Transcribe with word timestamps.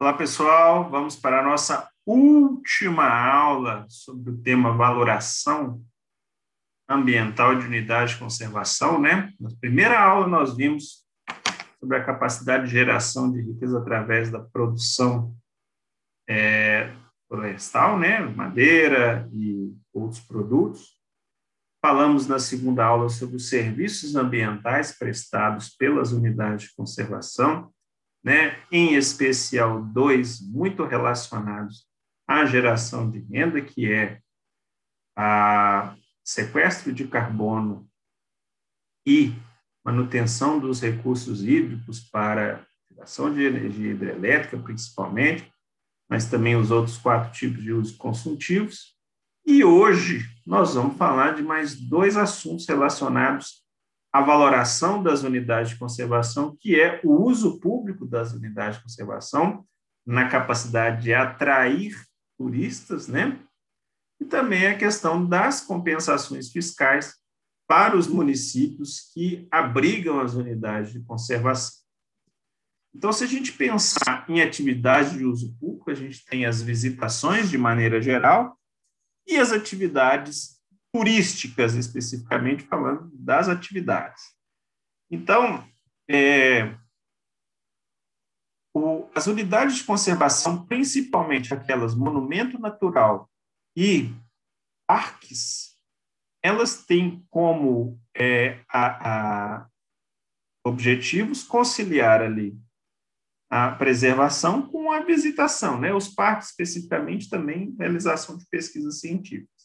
Olá, 0.00 0.12
pessoal. 0.12 0.88
Vamos 0.88 1.16
para 1.16 1.40
a 1.40 1.42
nossa 1.42 1.90
última 2.06 3.04
aula 3.04 3.84
sobre 3.88 4.30
o 4.30 4.38
tema 4.38 4.72
valoração 4.72 5.84
ambiental 6.88 7.58
de 7.58 7.66
unidade 7.66 8.12
de 8.12 8.20
conservação, 8.20 9.00
né? 9.00 9.32
Na 9.40 9.50
primeira 9.60 9.98
aula 9.98 10.28
nós 10.28 10.56
vimos 10.56 11.04
sobre 11.80 11.96
a 11.96 12.04
capacidade 12.04 12.66
de 12.66 12.70
geração 12.70 13.32
de 13.32 13.40
riqueza 13.40 13.76
através 13.76 14.30
da 14.30 14.38
produção 14.38 15.34
é, 16.30 16.94
florestal, 17.26 17.98
né? 17.98 18.20
Madeira 18.20 19.28
e 19.32 19.74
outros 19.92 20.20
produtos. 20.20 20.96
Falamos 21.84 22.28
na 22.28 22.38
segunda 22.38 22.84
aula 22.84 23.08
sobre 23.08 23.34
os 23.34 23.48
serviços 23.48 24.14
ambientais 24.14 24.96
prestados 24.96 25.70
pelas 25.70 26.12
unidades 26.12 26.68
de 26.68 26.76
conservação 26.76 27.74
né, 28.22 28.62
em 28.70 28.94
especial 28.94 29.82
dois 29.82 30.40
muito 30.40 30.84
relacionados 30.84 31.86
à 32.26 32.44
geração 32.44 33.10
de 33.10 33.20
renda, 33.20 33.60
que 33.60 33.90
é 33.90 34.20
a 35.16 35.94
sequestro 36.24 36.92
de 36.92 37.06
carbono 37.08 37.88
e 39.06 39.32
manutenção 39.84 40.58
dos 40.58 40.80
recursos 40.80 41.42
hídricos 41.42 42.00
para 42.00 42.66
geração 42.90 43.32
de 43.32 43.42
energia 43.42 43.92
hidrelétrica, 43.92 44.58
principalmente, 44.58 45.50
mas 46.08 46.26
também 46.26 46.56
os 46.56 46.70
outros 46.70 46.98
quatro 46.98 47.32
tipos 47.32 47.62
de 47.62 47.72
usos 47.72 47.96
consultivos. 47.96 48.96
E 49.46 49.64
hoje 49.64 50.28
nós 50.46 50.74
vamos 50.74 50.96
falar 50.96 51.34
de 51.34 51.42
mais 51.42 51.74
dois 51.74 52.16
assuntos 52.16 52.66
relacionados 52.66 53.64
a 54.18 54.22
valoração 54.22 55.00
das 55.00 55.22
unidades 55.22 55.70
de 55.70 55.78
conservação, 55.78 56.56
que 56.58 56.80
é 56.80 57.00
o 57.04 57.22
uso 57.22 57.60
público 57.60 58.04
das 58.04 58.32
unidades 58.32 58.76
de 58.76 58.82
conservação, 58.82 59.64
na 60.04 60.28
capacidade 60.28 61.02
de 61.02 61.14
atrair 61.14 61.94
turistas, 62.36 63.06
né? 63.06 63.38
E 64.20 64.24
também 64.24 64.66
a 64.66 64.76
questão 64.76 65.24
das 65.24 65.60
compensações 65.60 66.50
fiscais 66.50 67.14
para 67.68 67.96
os 67.96 68.08
municípios 68.08 69.12
que 69.14 69.46
abrigam 69.52 70.18
as 70.18 70.34
unidades 70.34 70.92
de 70.92 71.00
conservação. 71.00 71.78
Então, 72.92 73.12
se 73.12 73.22
a 73.22 73.26
gente 73.28 73.52
pensar 73.52 74.28
em 74.28 74.40
atividades 74.40 75.12
de 75.12 75.24
uso 75.24 75.54
público, 75.60 75.92
a 75.92 75.94
gente 75.94 76.24
tem 76.24 76.44
as 76.44 76.60
visitações 76.60 77.48
de 77.48 77.56
maneira 77.56 78.02
geral 78.02 78.58
e 79.24 79.36
as 79.36 79.52
atividades 79.52 80.57
turísticas, 80.92 81.74
especificamente 81.74 82.64
falando 82.64 83.10
das 83.14 83.48
atividades. 83.48 84.22
Então, 85.10 85.66
é, 86.08 86.76
o, 88.74 89.08
as 89.14 89.26
unidades 89.26 89.76
de 89.76 89.84
conservação, 89.84 90.66
principalmente 90.66 91.52
aquelas 91.52 91.94
monumento 91.94 92.58
natural 92.58 93.30
e 93.76 94.14
parques, 94.86 95.76
elas 96.42 96.84
têm 96.84 97.26
como 97.30 98.00
é, 98.16 98.60
a, 98.68 99.56
a 99.62 99.68
objetivos 100.64 101.42
conciliar 101.42 102.22
ali 102.22 102.58
a 103.50 103.70
preservação 103.72 104.68
com 104.68 104.92
a 104.92 105.00
visitação, 105.00 105.80
né? 105.80 105.92
Os 105.92 106.08
parques 106.08 106.50
especificamente 106.50 107.30
também 107.30 107.74
realização 107.78 108.36
de 108.36 108.46
pesquisas 108.46 109.00
científicas. 109.00 109.57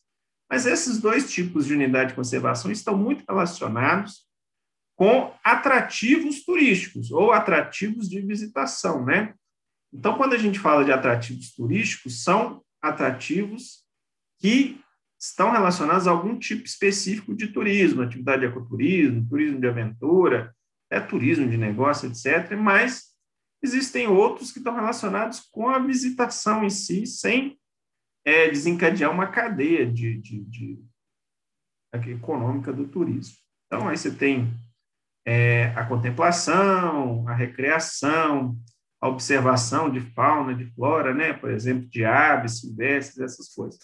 Mas 0.54 0.68
esses 0.68 1.00
dois 1.00 1.34
tipos 1.34 1.66
de 1.66 1.74
unidade 1.74 2.10
de 2.10 2.16
conservação 2.16 2.72
estão 2.72 2.96
muito 2.96 3.24
relacionados 3.28 4.28
com 4.96 5.34
atrativos 5.44 6.46
turísticos 6.46 7.12
ou 7.12 7.32
atrativos 7.32 8.08
de 8.08 8.22
visitação, 8.22 9.04
né? 9.04 9.34
Então, 9.92 10.16
quando 10.16 10.34
a 10.34 10.38
gente 10.38 10.60
fala 10.60 10.86
de 10.86 10.92
atrativos 10.92 11.56
turísticos, 11.56 12.24
são 12.24 12.64
atrativos 12.80 13.84
que 14.38 14.80
estão 15.20 15.50
relacionados 15.50 16.08
a 16.08 16.12
algum 16.12 16.38
tipo 16.38 16.66
específico 16.66 17.36
de 17.36 17.48
turismo, 17.48 18.04
atividade 18.04 18.42
de 18.42 18.48
ecoturismo, 18.48 19.28
turismo 19.28 19.60
de 19.60 19.68
aventura, 19.68 20.56
é 20.88 21.00
turismo 21.00 21.50
de 21.50 21.58
negócio, 21.58 22.08
etc. 22.08 22.56
Mas 22.56 23.06
existem 23.60 24.06
outros 24.06 24.52
que 24.52 24.60
estão 24.60 24.76
relacionados 24.76 25.40
com 25.52 25.68
a 25.68 25.80
visitação 25.80 26.64
em 26.64 26.70
si, 26.70 27.08
sem 27.08 27.58
é 28.26 28.50
desencadear 28.50 29.12
uma 29.12 29.28
cadeia 29.28 29.86
de, 29.86 30.18
de, 30.20 30.44
de 30.44 30.86
econômica 32.08 32.72
do 32.72 32.88
turismo. 32.88 33.38
Então, 33.68 33.88
aí 33.88 33.98
você 33.98 34.12
tem 34.12 34.54
é, 35.26 35.68
a 35.76 35.86
contemplação, 35.86 37.28
a 37.28 37.34
recreação, 37.34 38.58
a 39.02 39.08
observação 39.08 39.90
de 39.90 40.00
fauna, 40.00 40.56
de 40.56 40.66
flora, 40.74 41.14
né? 41.14 41.34
por 41.34 41.50
exemplo, 41.50 41.88
de 41.90 42.06
aves 42.06 42.60
silvestres, 42.60 43.20
essas 43.20 43.54
coisas. 43.54 43.80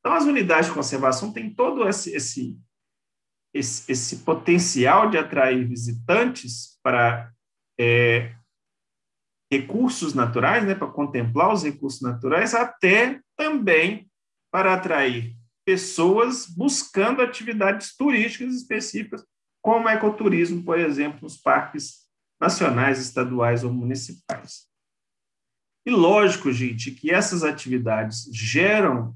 Então, 0.00 0.12
as 0.12 0.24
unidades 0.24 0.68
de 0.68 0.74
conservação 0.74 1.32
têm 1.32 1.54
todo 1.54 1.88
esse, 1.88 2.14
esse, 2.14 2.58
esse, 3.54 3.90
esse 3.90 4.16
potencial 4.18 5.08
de 5.08 5.16
atrair 5.16 5.66
visitantes 5.66 6.78
para 6.82 7.32
é, 7.78 8.34
recursos 9.58 10.14
naturais, 10.14 10.64
né, 10.64 10.74
para 10.74 10.88
contemplar 10.88 11.52
os 11.52 11.62
recursos 11.62 12.00
naturais, 12.00 12.54
até 12.54 13.20
também 13.36 14.10
para 14.52 14.74
atrair 14.74 15.36
pessoas 15.64 16.46
buscando 16.46 17.22
atividades 17.22 17.96
turísticas 17.96 18.54
específicas, 18.54 19.24
como 19.62 19.88
ecoturismo, 19.88 20.62
por 20.62 20.78
exemplo, 20.78 21.20
nos 21.22 21.36
parques 21.36 22.04
nacionais, 22.40 22.98
estaduais 22.98 23.64
ou 23.64 23.72
municipais. 23.72 24.66
E 25.86 25.90
lógico, 25.90 26.52
gente, 26.52 26.90
que 26.90 27.10
essas 27.10 27.42
atividades 27.42 28.24
geram 28.32 29.14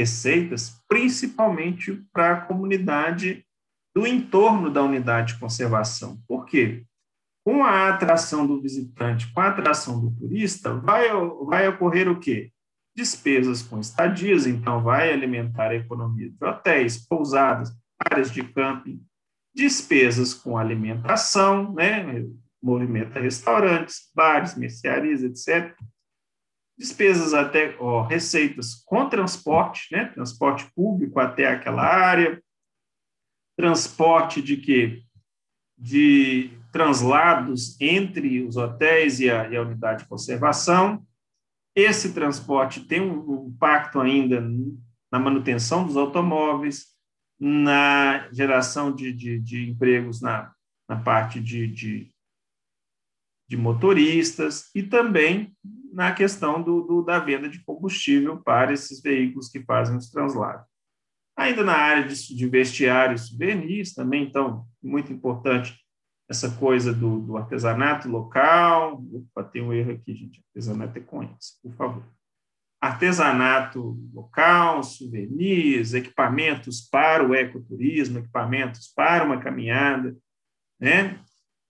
receitas 0.00 0.80
principalmente 0.88 2.04
para 2.12 2.32
a 2.32 2.40
comunidade 2.40 3.44
do 3.94 4.06
entorno 4.06 4.70
da 4.70 4.82
unidade 4.82 5.34
de 5.34 5.40
conservação. 5.40 6.22
Por 6.26 6.46
quê? 6.46 6.84
Com 7.48 7.64
a 7.64 7.88
atração 7.88 8.46
do 8.46 8.60
visitante, 8.60 9.32
com 9.32 9.40
a 9.40 9.48
atração 9.48 9.98
do 9.98 10.10
turista, 10.10 10.74
vai, 10.74 11.08
vai 11.46 11.66
ocorrer 11.66 12.06
o 12.06 12.20
quê? 12.20 12.52
Despesas 12.94 13.62
com 13.62 13.80
estadias, 13.80 14.46
então 14.46 14.82
vai 14.82 15.10
alimentar 15.10 15.70
a 15.70 15.74
economia 15.74 16.28
de 16.28 16.44
hotéis, 16.44 16.98
pousadas, 17.06 17.74
áreas 17.98 18.30
de 18.30 18.44
camping, 18.44 19.02
despesas 19.54 20.34
com 20.34 20.58
alimentação, 20.58 21.72
né? 21.72 22.22
movimenta 22.62 23.18
restaurantes, 23.18 24.10
bares, 24.14 24.54
mercearias, 24.54 25.22
etc. 25.22 25.74
Despesas 26.78 27.32
até, 27.32 27.74
ó, 27.80 28.02
receitas 28.02 28.74
com 28.84 29.08
transporte, 29.08 29.88
né? 29.90 30.04
transporte 30.04 30.70
público 30.76 31.18
até 31.18 31.46
aquela 31.46 31.82
área, 31.82 32.42
transporte 33.56 34.42
de 34.42 34.58
que 34.58 35.02
de 35.78 36.57
translados 36.72 37.80
entre 37.80 38.42
os 38.42 38.56
hotéis 38.56 39.20
e 39.20 39.30
a, 39.30 39.48
e 39.48 39.56
a 39.56 39.62
unidade 39.62 40.02
de 40.02 40.08
conservação. 40.08 41.04
Esse 41.74 42.12
transporte 42.12 42.80
tem 42.84 43.00
um 43.00 43.48
impacto 43.48 44.00
ainda 44.00 44.40
na 45.10 45.18
manutenção 45.18 45.86
dos 45.86 45.96
automóveis, 45.96 46.86
na 47.38 48.28
geração 48.32 48.92
de, 48.92 49.12
de, 49.12 49.38
de 49.38 49.70
empregos 49.70 50.20
na, 50.20 50.52
na 50.88 50.96
parte 50.96 51.40
de, 51.40 51.68
de, 51.68 52.12
de, 53.48 53.56
motoristas 53.56 54.70
e 54.74 54.82
também 54.82 55.56
na 55.92 56.12
questão 56.12 56.60
do, 56.62 56.82
do, 56.82 57.02
da 57.02 57.18
venda 57.20 57.48
de 57.48 57.62
combustível 57.64 58.42
para 58.42 58.72
esses 58.72 59.00
veículos 59.00 59.48
que 59.48 59.62
fazem 59.62 59.96
os 59.96 60.10
translados. 60.10 60.66
Ainda 61.36 61.62
na 61.62 61.76
área 61.76 62.08
de, 62.08 62.34
de 62.34 62.48
vestiários 62.48 63.28
souvenirs 63.28 63.94
também, 63.94 64.24
então, 64.24 64.66
muito 64.82 65.12
importante 65.12 65.78
essa 66.28 66.50
coisa 66.50 66.92
do, 66.92 67.20
do 67.20 67.36
artesanato 67.36 68.08
local. 68.08 69.02
Opa, 69.12 69.42
tem 69.44 69.62
um 69.62 69.72
erro 69.72 69.92
aqui, 69.92 70.14
gente. 70.14 70.44
Artesanato 70.48 70.98
é 70.98 71.00
com 71.00 71.22
isso, 71.22 71.58
por 71.62 71.72
favor. 71.72 72.04
Artesanato 72.80 73.98
local, 74.12 74.84
souvenirs, 74.84 75.94
equipamentos 75.94 76.80
para 76.80 77.26
o 77.26 77.34
ecoturismo, 77.34 78.18
equipamentos 78.18 78.86
para 78.94 79.24
uma 79.24 79.40
caminhada, 79.40 80.16
né? 80.78 81.18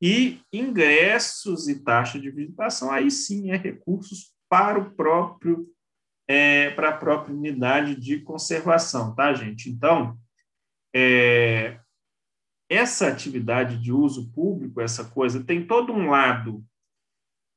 E 0.02 0.40
ingressos 0.52 1.66
e 1.66 1.82
taxa 1.82 2.20
de 2.20 2.30
visitação, 2.30 2.90
aí 2.90 3.10
sim 3.10 3.50
é 3.50 3.56
recursos 3.56 4.34
para 4.48 4.78
o 4.78 4.90
próprio 4.94 5.66
é, 6.28 6.70
para 6.70 6.90
a 6.90 6.96
própria 6.96 7.34
unidade 7.34 7.96
de 7.96 8.20
conservação, 8.20 9.14
tá, 9.14 9.32
gente? 9.32 9.70
Então, 9.70 10.18
é, 10.94 11.80
essa 12.68 13.08
atividade 13.08 13.78
de 13.78 13.92
uso 13.92 14.30
público, 14.32 14.80
essa 14.80 15.04
coisa, 15.04 15.42
tem 15.42 15.66
todo 15.66 15.92
um 15.92 16.10
lado 16.10 16.64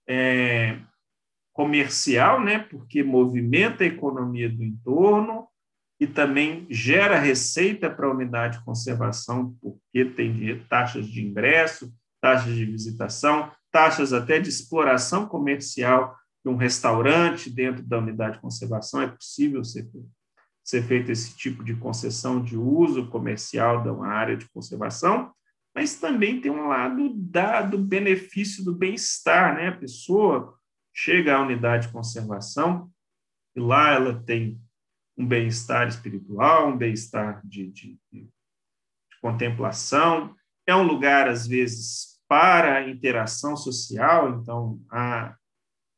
é, 0.07 0.79
comercial, 1.53 2.41
né, 2.41 2.59
porque 2.59 3.03
movimenta 3.03 3.83
a 3.83 3.87
economia 3.87 4.49
do 4.49 4.63
entorno 4.63 5.47
e 5.99 6.07
também 6.07 6.65
gera 6.69 7.19
receita 7.19 7.89
para 7.89 8.07
a 8.07 8.11
unidade 8.11 8.57
de 8.57 8.65
conservação, 8.65 9.55
porque 9.61 10.05
tem 10.05 10.63
taxas 10.67 11.05
de 11.05 11.23
ingresso, 11.23 11.93
taxas 12.19 12.55
de 12.55 12.65
visitação, 12.65 13.51
taxas 13.71 14.13
até 14.13 14.39
de 14.39 14.49
exploração 14.49 15.27
comercial 15.27 16.17
um 16.49 16.55
restaurante 16.55 17.49
dentro 17.49 17.83
da 17.83 17.99
unidade 17.99 18.35
de 18.35 18.41
conservação, 18.41 19.01
é 19.01 19.07
possível 19.07 19.63
ser, 19.63 19.87
ser 20.63 20.83
feito 20.83 21.11
esse 21.11 21.35
tipo 21.35 21.63
de 21.63 21.75
concessão 21.75 22.41
de 22.41 22.57
uso 22.57 23.07
comercial 23.09 23.81
de 23.81 23.89
uma 23.89 24.07
área 24.07 24.37
de 24.37 24.49
conservação, 24.49 25.33
mas 25.75 25.95
também 25.95 26.39
tem 26.39 26.51
um 26.51 26.67
lado 26.67 27.13
da, 27.15 27.61
do 27.61 27.77
benefício 27.77 28.63
do 28.63 28.75
bem-estar, 28.75 29.55
né? 29.55 29.69
A 29.69 29.77
pessoa 29.77 30.57
chega 30.93 31.35
à 31.35 31.41
unidade 31.41 31.87
de 31.87 31.93
conservação 31.93 32.91
e 33.55 33.59
lá 33.59 33.93
ela 33.93 34.21
tem 34.23 34.61
um 35.17 35.25
bem-estar 35.25 35.87
espiritual, 35.87 36.69
um 36.69 36.77
bem-estar 36.77 37.41
de, 37.45 37.69
de, 37.71 37.99
de, 38.11 38.29
contemplação. 39.21 40.35
É 40.65 40.75
um 40.75 40.83
lugar, 40.83 41.27
às 41.27 41.45
vezes, 41.47 42.19
para 42.27 42.89
interação 42.89 43.55
social, 43.55 44.39
então 44.39 44.81
há 44.89 45.35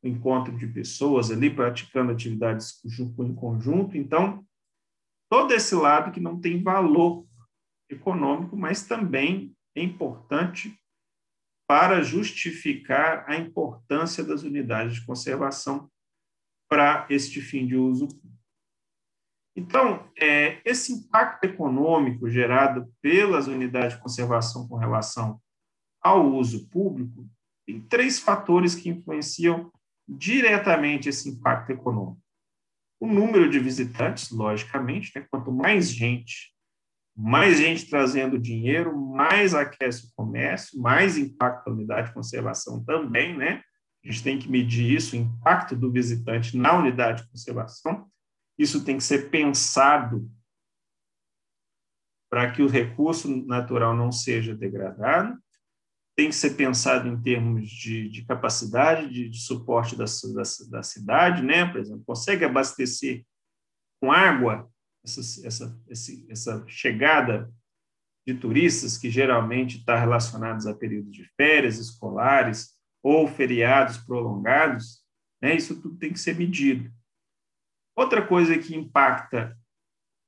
encontro 0.02 0.56
de 0.56 0.66
pessoas 0.66 1.30
ali 1.30 1.48
praticando 1.48 2.12
atividades 2.12 2.80
em 2.84 3.34
conjunto. 3.34 3.96
Então, 3.96 4.44
todo 5.34 5.52
esse 5.52 5.74
lado 5.74 6.12
que 6.12 6.20
não 6.20 6.40
tem 6.40 6.62
valor 6.62 7.26
econômico, 7.90 8.56
mas 8.56 8.86
também 8.86 9.52
é 9.74 9.82
importante 9.82 10.80
para 11.68 12.02
justificar 12.02 13.28
a 13.28 13.34
importância 13.34 14.22
das 14.22 14.44
unidades 14.44 14.94
de 14.94 15.04
conservação 15.04 15.90
para 16.70 17.04
este 17.10 17.40
fim 17.40 17.66
de 17.66 17.74
uso 17.74 18.06
Então, 19.56 20.08
é, 20.16 20.60
esse 20.64 20.92
impacto 20.92 21.42
econômico 21.46 22.30
gerado 22.30 22.88
pelas 23.02 23.48
unidades 23.48 23.96
de 23.96 24.02
conservação 24.02 24.68
com 24.68 24.76
relação 24.76 25.42
ao 26.00 26.32
uso 26.32 26.68
público 26.68 27.28
tem 27.66 27.80
três 27.80 28.20
fatores 28.20 28.76
que 28.76 28.88
influenciam 28.88 29.72
diretamente 30.06 31.08
esse 31.08 31.28
impacto 31.28 31.70
econômico. 31.70 32.23
O 33.00 33.06
número 33.06 33.50
de 33.50 33.58
visitantes, 33.58 34.30
logicamente, 34.30 35.12
né? 35.14 35.26
quanto 35.30 35.52
mais 35.52 35.90
gente, 35.90 36.54
mais 37.16 37.58
gente 37.58 37.88
trazendo 37.88 38.38
dinheiro, 38.38 38.96
mais 38.96 39.54
aquece 39.54 40.06
o 40.06 40.10
comércio, 40.16 40.80
mais 40.80 41.16
impacta 41.16 41.70
a 41.70 41.72
unidade 41.72 42.08
de 42.08 42.14
conservação 42.14 42.84
também, 42.84 43.36
né? 43.36 43.62
A 44.04 44.10
gente 44.10 44.22
tem 44.22 44.38
que 44.38 44.50
medir 44.50 44.92
isso, 44.92 45.16
o 45.16 45.18
impacto 45.18 45.74
do 45.74 45.90
visitante 45.90 46.56
na 46.56 46.76
unidade 46.76 47.22
de 47.22 47.28
conservação. 47.30 48.06
Isso 48.58 48.84
tem 48.84 48.98
que 48.98 49.04
ser 49.04 49.30
pensado 49.30 50.30
para 52.30 52.50
que 52.50 52.62
o 52.62 52.68
recurso 52.68 53.28
natural 53.46 53.96
não 53.96 54.10
seja 54.10 54.54
degradado 54.54 55.38
tem 56.16 56.28
que 56.28 56.34
ser 56.34 56.50
pensado 56.50 57.08
em 57.08 57.20
termos 57.20 57.68
de, 57.68 58.08
de 58.08 58.24
capacidade 58.24 59.12
de, 59.12 59.28
de 59.28 59.40
suporte 59.40 59.96
da, 59.96 60.04
da, 60.04 60.42
da, 60.70 60.82
cidade, 60.82 61.42
né? 61.42 61.64
Por 61.66 61.80
exemplo, 61.80 62.04
consegue 62.06 62.44
abastecer 62.44 63.24
com 64.00 64.12
água 64.12 64.70
essa, 65.04 65.46
essa, 65.46 65.80
essa 66.28 66.64
chegada 66.68 67.52
de 68.26 68.34
turistas 68.34 68.96
que 68.96 69.10
geralmente 69.10 69.78
está 69.78 69.98
relacionados 69.98 70.66
a 70.66 70.74
períodos 70.74 71.12
de 71.12 71.24
férias 71.36 71.78
escolares 71.78 72.74
ou 73.02 73.28
feriados 73.28 73.98
prolongados, 73.98 75.04
né? 75.42 75.56
Isso 75.56 75.80
tudo 75.80 75.98
tem 75.98 76.12
que 76.12 76.18
ser 76.18 76.36
medido. 76.36 76.90
Outra 77.96 78.26
coisa 78.26 78.56
que 78.56 78.74
impacta 78.74 79.56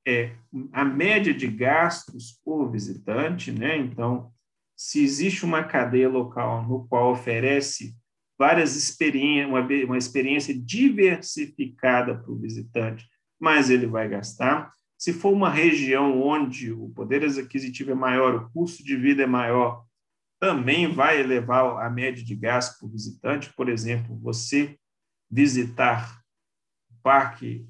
é 0.06 0.36
a 0.72 0.84
média 0.84 1.32
de 1.32 1.48
gastos 1.48 2.40
por 2.44 2.70
visitante, 2.70 3.50
né? 3.50 3.76
Então, 3.76 4.32
se 4.76 5.02
existe 5.02 5.44
uma 5.44 5.64
cadeia 5.64 6.08
local 6.08 6.68
no 6.68 6.86
qual 6.86 7.12
oferece 7.12 7.96
várias 8.38 8.76
experiências, 8.76 9.48
uma, 9.48 9.60
uma 9.86 9.96
experiência 9.96 10.54
diversificada 10.54 12.14
para 12.14 12.30
o 12.30 12.38
visitante, 12.38 13.08
mais 13.40 13.70
ele 13.70 13.86
vai 13.86 14.08
gastar. 14.08 14.70
Se 14.98 15.12
for 15.12 15.32
uma 15.32 15.48
região 15.48 16.20
onde 16.22 16.70
o 16.70 16.90
poder 16.90 17.24
aquisitivo 17.24 17.92
é 17.92 17.94
maior, 17.94 18.34
o 18.34 18.50
custo 18.50 18.84
de 18.84 18.96
vida 18.96 19.22
é 19.22 19.26
maior, 19.26 19.84
também 20.38 20.92
vai 20.92 21.18
elevar 21.18 21.82
a 21.84 21.88
média 21.88 22.22
de 22.22 22.34
gasto 22.34 22.78
por 22.78 22.90
visitante. 22.90 23.52
Por 23.54 23.70
exemplo, 23.70 24.18
você 24.18 24.78
visitar 25.30 26.20
o 26.90 26.94
parque, 27.02 27.66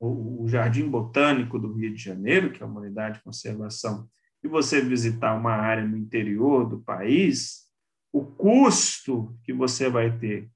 o 0.00 0.48
Jardim 0.48 0.88
Botânico 0.88 1.58
do 1.58 1.72
Rio 1.72 1.94
de 1.94 2.02
Janeiro, 2.02 2.50
que 2.50 2.62
é 2.62 2.66
uma 2.66 2.80
unidade 2.80 3.18
de 3.18 3.24
conservação 3.24 4.08
e 4.42 4.48
você 4.48 4.80
visitar 4.80 5.34
uma 5.34 5.52
área 5.52 5.86
no 5.86 5.96
interior 5.96 6.68
do 6.68 6.80
país, 6.80 7.68
o 8.12 8.24
custo 8.24 9.36
que 9.44 9.52
você 9.52 9.88
vai 9.88 10.16
ter 10.18 10.50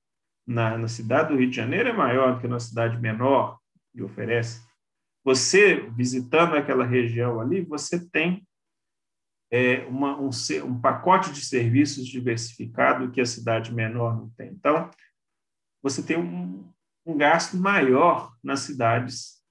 na, 0.46 0.76
na 0.76 0.88
cidade 0.88 1.28
do 1.28 1.38
Rio 1.38 1.50
de 1.50 1.56
Janeiro 1.56 1.88
é 1.88 1.92
maior 1.92 2.34
do 2.34 2.40
que 2.40 2.48
na 2.48 2.60
cidade 2.60 2.98
menor 2.98 3.58
que 3.92 4.02
oferece. 4.02 4.62
Você, 5.24 5.88
visitando 5.90 6.54
aquela 6.54 6.84
região 6.84 7.40
ali, 7.40 7.62
você 7.62 8.08
tem 8.10 8.46
é, 9.50 9.86
uma, 9.86 10.18
um, 10.18 10.30
um 10.64 10.80
pacote 10.80 11.32
de 11.32 11.44
serviços 11.44 12.06
diversificado 12.06 13.10
que 13.10 13.20
a 13.20 13.26
cidade 13.26 13.72
menor 13.72 14.16
não 14.16 14.28
tem. 14.30 14.50
Então, 14.50 14.90
você 15.82 16.02
tem 16.02 16.18
um, 16.18 16.68
um 17.06 17.16
gasto 17.16 17.56
maior 17.56 18.34
nas 18.42 18.60
cidades 18.60 19.42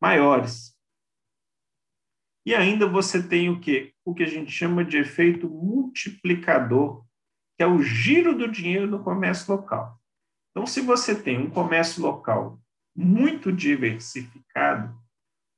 maiores. 0.00 0.77
E 2.48 2.54
ainda 2.54 2.86
você 2.86 3.22
tem 3.22 3.50
o 3.50 3.60
que? 3.60 3.92
O 4.02 4.14
que 4.14 4.22
a 4.22 4.26
gente 4.26 4.50
chama 4.50 4.82
de 4.82 4.96
efeito 4.96 5.50
multiplicador, 5.50 7.04
que 7.54 7.62
é 7.62 7.66
o 7.66 7.82
giro 7.82 8.34
do 8.34 8.50
dinheiro 8.50 8.86
no 8.86 9.04
comércio 9.04 9.54
local. 9.54 10.00
Então, 10.50 10.66
se 10.66 10.80
você 10.80 11.14
tem 11.14 11.36
um 11.36 11.50
comércio 11.50 12.00
local 12.00 12.58
muito 12.96 13.52
diversificado, 13.52 14.98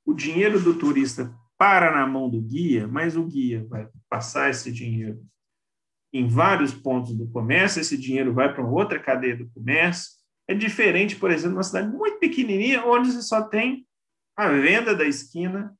o 0.05 0.13
dinheiro 0.13 0.59
do 0.59 0.77
turista 0.77 1.33
para 1.57 1.95
na 1.95 2.05
mão 2.05 2.29
do 2.29 2.41
guia, 2.41 2.85
mas 2.89 3.15
o 3.15 3.23
guia 3.23 3.65
vai 3.69 3.87
passar 4.09 4.49
esse 4.49 4.69
dinheiro 4.69 5.25
em 6.11 6.27
vários 6.27 6.73
pontos 6.73 7.17
do 7.17 7.25
comércio, 7.29 7.79
esse 7.79 7.97
dinheiro 7.97 8.33
vai 8.33 8.53
para 8.53 8.67
outra 8.67 8.99
cadeia 8.99 9.37
do 9.37 9.49
comércio. 9.51 10.11
É 10.45 10.53
diferente, 10.53 11.15
por 11.15 11.31
exemplo, 11.31 11.55
uma 11.55 11.63
cidade 11.63 11.87
muito 11.87 12.19
pequenininha, 12.19 12.85
onde 12.85 13.13
você 13.13 13.21
só 13.21 13.43
tem 13.43 13.87
a 14.35 14.49
venda 14.49 14.93
da 14.93 15.05
esquina 15.05 15.73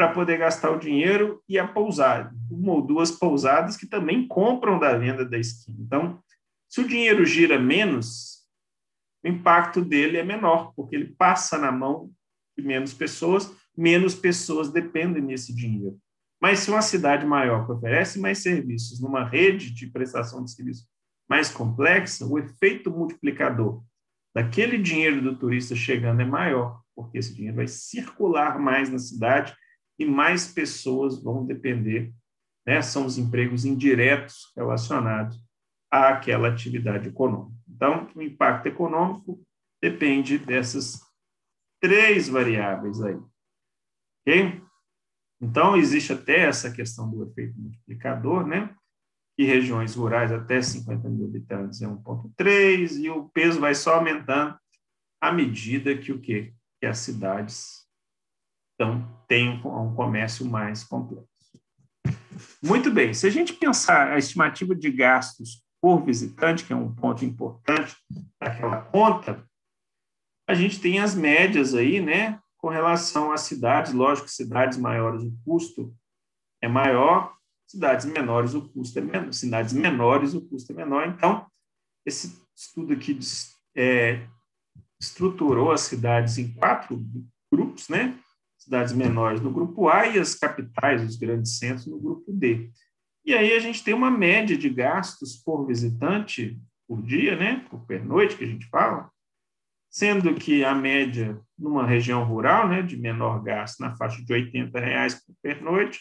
para 0.00 0.14
poder 0.14 0.38
gastar 0.38 0.70
o 0.70 0.78
dinheiro 0.78 1.42
e 1.46 1.58
a 1.58 1.68
pousada, 1.68 2.34
uma 2.50 2.72
ou 2.72 2.80
duas 2.80 3.10
pousadas 3.10 3.76
que 3.76 3.86
também 3.86 4.26
compram 4.26 4.78
da 4.78 4.96
venda 4.96 5.26
da 5.26 5.36
esquina. 5.36 5.76
Então, 5.78 6.18
se 6.70 6.80
o 6.80 6.88
dinheiro 6.88 7.22
gira 7.26 7.58
menos, 7.58 8.46
o 9.22 9.28
impacto 9.28 9.84
dele 9.84 10.16
é 10.16 10.24
menor, 10.24 10.72
porque 10.74 10.96
ele 10.96 11.14
passa 11.18 11.58
na 11.58 11.70
mão 11.70 12.10
de 12.56 12.64
menos 12.64 12.94
pessoas, 12.94 13.54
menos 13.76 14.14
pessoas 14.14 14.72
dependem 14.72 15.26
desse 15.26 15.54
dinheiro. 15.54 15.98
Mas 16.40 16.60
se 16.60 16.70
uma 16.70 16.80
cidade 16.80 17.26
maior 17.26 17.66
que 17.66 17.72
oferece 17.72 18.18
mais 18.18 18.38
serviços 18.38 19.02
numa 19.02 19.22
rede 19.22 19.70
de 19.70 19.86
prestação 19.86 20.42
de 20.42 20.50
serviços 20.50 20.88
mais 21.28 21.50
complexa, 21.50 22.24
o 22.24 22.38
efeito 22.38 22.90
multiplicador 22.90 23.84
daquele 24.34 24.78
dinheiro 24.78 25.20
do 25.20 25.36
turista 25.36 25.76
chegando 25.76 26.22
é 26.22 26.24
maior, 26.24 26.80
porque 26.96 27.18
esse 27.18 27.34
dinheiro 27.34 27.56
vai 27.56 27.68
circular 27.68 28.58
mais 28.58 28.88
na 28.88 28.98
cidade 28.98 29.54
e 30.00 30.06
mais 30.06 30.50
pessoas 30.50 31.22
vão 31.22 31.44
depender, 31.44 32.10
né? 32.66 32.80
são 32.80 33.04
os 33.04 33.18
empregos 33.18 33.66
indiretos 33.66 34.50
relacionados 34.56 35.38
àquela 35.90 36.48
atividade 36.48 37.08
econômica. 37.08 37.54
Então, 37.68 38.08
o 38.16 38.22
impacto 38.22 38.66
econômico 38.66 39.46
depende 39.80 40.38
dessas 40.38 41.02
três 41.78 42.30
variáveis 42.30 43.02
aí. 43.02 43.18
Ok? 44.26 44.62
Então, 45.42 45.76
existe 45.76 46.14
até 46.14 46.46
essa 46.46 46.70
questão 46.72 47.10
do 47.10 47.22
efeito 47.24 47.60
multiplicador, 47.60 48.46
né? 48.46 48.74
Que 49.36 49.44
regiões 49.44 49.94
rurais 49.94 50.32
até 50.32 50.62
50 50.62 51.08
mil 51.10 51.26
habitantes 51.26 51.82
é 51.82 51.86
1,3, 51.86 53.02
e 53.02 53.10
o 53.10 53.28
peso 53.28 53.60
vai 53.60 53.74
só 53.74 53.96
aumentando 53.96 54.58
à 55.20 55.30
medida 55.30 55.96
que 55.96 56.10
o 56.10 56.20
quê? 56.20 56.54
Que 56.80 56.86
as 56.86 56.98
cidades 56.98 57.79
então, 58.80 59.06
tem 59.28 59.60
um 59.62 59.94
comércio 59.94 60.46
mais 60.46 60.82
complexo. 60.82 61.28
Muito 62.62 62.90
bem, 62.90 63.12
se 63.12 63.26
a 63.26 63.30
gente 63.30 63.52
pensar 63.52 64.10
a 64.10 64.16
estimativa 64.16 64.74
de 64.74 64.90
gastos 64.90 65.62
por 65.82 66.02
visitante, 66.02 66.64
que 66.64 66.72
é 66.72 66.76
um 66.76 66.94
ponto 66.94 67.22
importante 67.22 67.94
daquela 68.40 68.80
conta, 68.80 69.46
a 70.48 70.54
gente 70.54 70.80
tem 70.80 70.98
as 70.98 71.14
médias 71.14 71.74
aí, 71.74 72.00
né, 72.00 72.40
com 72.56 72.70
relação 72.70 73.30
às 73.32 73.42
cidades. 73.42 73.92
Lógico 73.92 74.28
que 74.28 74.32
cidades 74.32 74.78
maiores 74.78 75.24
o 75.24 75.38
custo 75.44 75.94
é 76.62 76.66
maior, 76.66 77.36
cidades 77.68 78.06
menores 78.06 78.54
o 78.54 78.66
custo 78.66 78.98
é 78.98 79.02
menor, 79.02 79.32
cidades 79.34 79.74
menores 79.74 80.32
o 80.32 80.40
custo 80.40 80.72
é 80.72 80.74
menor. 80.74 81.06
Então, 81.06 81.46
esse 82.06 82.42
estudo 82.56 82.94
aqui 82.94 83.18
é, 83.76 84.26
estruturou 84.98 85.70
as 85.70 85.82
cidades 85.82 86.38
em 86.38 86.50
quatro 86.54 86.98
grupos, 87.52 87.86
né? 87.90 88.18
Cidades 88.70 88.92
menores 88.92 89.40
no 89.40 89.50
grupo 89.50 89.88
A 89.88 90.06
e 90.06 90.18
as 90.18 90.36
capitais, 90.36 91.02
os 91.02 91.16
grandes 91.16 91.58
centros, 91.58 91.88
no 91.88 91.98
grupo 91.98 92.32
D. 92.32 92.70
E 93.24 93.34
aí 93.34 93.52
a 93.52 93.58
gente 93.58 93.82
tem 93.82 93.92
uma 93.92 94.10
média 94.10 94.56
de 94.56 94.70
gastos 94.70 95.34
por 95.36 95.66
visitante 95.66 96.56
por 96.86 97.02
dia, 97.02 97.36
né, 97.36 97.66
por 97.68 97.84
pernoite 97.84 98.36
que 98.36 98.44
a 98.44 98.46
gente 98.46 98.68
fala, 98.68 99.10
sendo 99.90 100.34
que 100.34 100.64
a 100.64 100.74
média 100.74 101.40
numa 101.58 101.84
região 101.84 102.24
rural, 102.24 102.68
né, 102.68 102.80
de 102.80 102.96
menor 102.96 103.42
gasto, 103.42 103.80
na 103.80 103.96
faixa 103.96 104.24
de 104.24 104.32
80 104.32 104.78
reais 104.78 105.14
por 105.14 105.34
pernoite, 105.42 106.00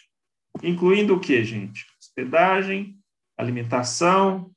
incluindo 0.63 1.15
o 1.15 1.19
que, 1.19 1.43
gente? 1.43 1.85
Hospedagem, 1.99 2.97
alimentação, 3.37 4.51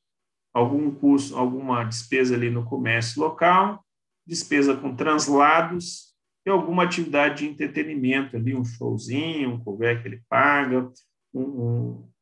algum 0.55 0.91
custo, 0.91 1.37
alguma 1.37 1.85
despesa 1.85 2.35
ali 2.35 2.51
no 2.51 2.65
comércio 2.65 3.21
local, 3.21 3.85
despesa 4.27 4.77
com 4.77 4.95
translados 4.95 6.12
e 6.45 6.51
alguma 6.51 6.85
atividade 6.85 7.39
de 7.39 7.53
entretenimento 7.53 8.37
ali, 8.37 8.55
um 8.55 8.65
showzinho, 8.65 9.51
um 9.51 9.63
cover 9.63 10.03
que 10.03 10.09
ele 10.09 10.23
paga, 10.29 10.91
um, 11.33 11.43
um, 11.43 12.13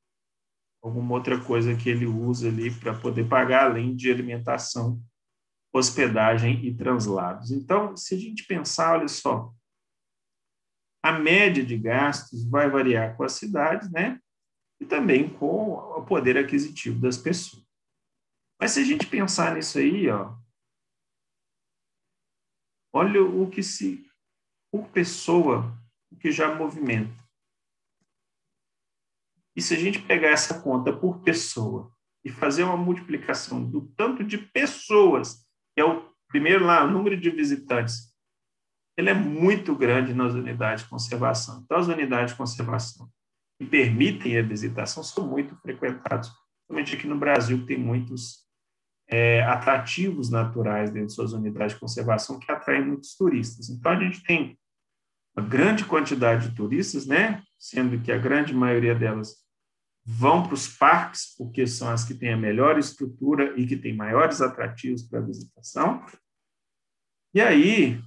alguma 0.82 1.14
outra 1.14 1.42
coisa 1.42 1.74
que 1.74 1.88
ele 1.88 2.06
usa 2.06 2.48
ali 2.48 2.70
para 2.70 2.98
poder 2.98 3.28
pagar, 3.28 3.70
além 3.70 3.96
de 3.96 4.10
alimentação, 4.10 5.02
hospedagem 5.72 6.64
e 6.66 6.74
translados. 6.74 7.50
Então, 7.50 7.96
se 7.96 8.14
a 8.14 8.18
gente 8.18 8.44
pensar, 8.46 8.98
olha 8.98 9.08
só, 9.08 9.52
a 11.02 11.12
média 11.12 11.64
de 11.64 11.78
gastos 11.78 12.44
vai 12.44 12.68
variar 12.68 13.16
com 13.16 13.24
as 13.24 13.32
cidades, 13.32 13.90
né? 13.90 14.20
E 14.78 14.84
também 14.84 15.28
com 15.28 15.72
o 15.72 16.04
poder 16.04 16.36
aquisitivo 16.36 17.00
das 17.00 17.16
pessoas. 17.16 17.64
Mas 18.60 18.72
se 18.72 18.80
a 18.80 18.84
gente 18.84 19.06
pensar 19.06 19.54
nisso 19.54 19.78
aí, 19.78 20.08
ó, 20.10 20.36
olha 22.92 23.22
o 23.22 23.48
que 23.48 23.62
se, 23.62 24.09
por 24.72 24.88
pessoa, 24.88 25.76
o 26.10 26.16
que 26.16 26.30
já 26.30 26.54
movimenta. 26.54 27.20
E 29.56 29.62
se 29.62 29.74
a 29.74 29.78
gente 29.78 30.00
pegar 30.00 30.28
essa 30.28 30.60
conta 30.60 30.92
por 30.92 31.22
pessoa 31.22 31.92
e 32.24 32.30
fazer 32.30 32.62
uma 32.62 32.76
multiplicação 32.76 33.64
do 33.64 33.82
tanto 33.96 34.22
de 34.22 34.38
pessoas, 34.38 35.44
que 35.74 35.80
é 35.80 35.84
o 35.84 36.08
primeiro 36.28 36.64
lá, 36.64 36.84
o 36.84 36.90
número 36.90 37.18
de 37.20 37.30
visitantes, 37.30 38.14
ele 38.96 39.10
é 39.10 39.14
muito 39.14 39.74
grande 39.74 40.14
nas 40.14 40.34
unidades 40.34 40.84
de 40.84 40.90
conservação. 40.90 41.62
Então, 41.64 41.78
as 41.78 41.88
unidades 41.88 42.32
de 42.32 42.38
conservação 42.38 43.10
que 43.58 43.66
permitem 43.66 44.38
a 44.38 44.42
visitação 44.42 45.02
são 45.02 45.26
muito 45.26 45.56
frequentadas, 45.56 46.28
principalmente 46.28 46.96
aqui 46.96 47.06
no 47.06 47.18
Brasil, 47.18 47.60
que 47.60 47.66
tem 47.66 47.78
muitos 47.78 48.46
é, 49.10 49.42
atrativos 49.42 50.30
naturais 50.30 50.90
dentro 50.90 51.08
de 51.08 51.14
suas 51.14 51.32
unidades 51.32 51.74
de 51.74 51.80
conservação 51.80 52.38
que 52.38 52.50
atraem 52.50 52.86
muitos 52.86 53.16
turistas. 53.16 53.68
Então, 53.68 53.90
a 53.90 54.00
gente 54.00 54.22
tem 54.22 54.56
uma 55.36 55.46
grande 55.46 55.84
quantidade 55.84 56.48
de 56.48 56.54
turistas, 56.54 57.06
né? 57.06 57.42
sendo 57.58 58.00
que 58.00 58.12
a 58.12 58.18
grande 58.18 58.54
maioria 58.54 58.94
delas 58.94 59.44
vão 60.04 60.44
para 60.44 60.54
os 60.54 60.66
parques, 60.68 61.34
porque 61.36 61.66
são 61.66 61.90
as 61.90 62.04
que 62.04 62.14
têm 62.14 62.32
a 62.32 62.36
melhor 62.36 62.78
estrutura 62.78 63.58
e 63.60 63.66
que 63.66 63.76
têm 63.76 63.94
maiores 63.94 64.40
atrativos 64.40 65.02
para 65.02 65.18
a 65.18 65.22
visitação. 65.22 66.04
E 67.34 67.40
aí, 67.40 68.00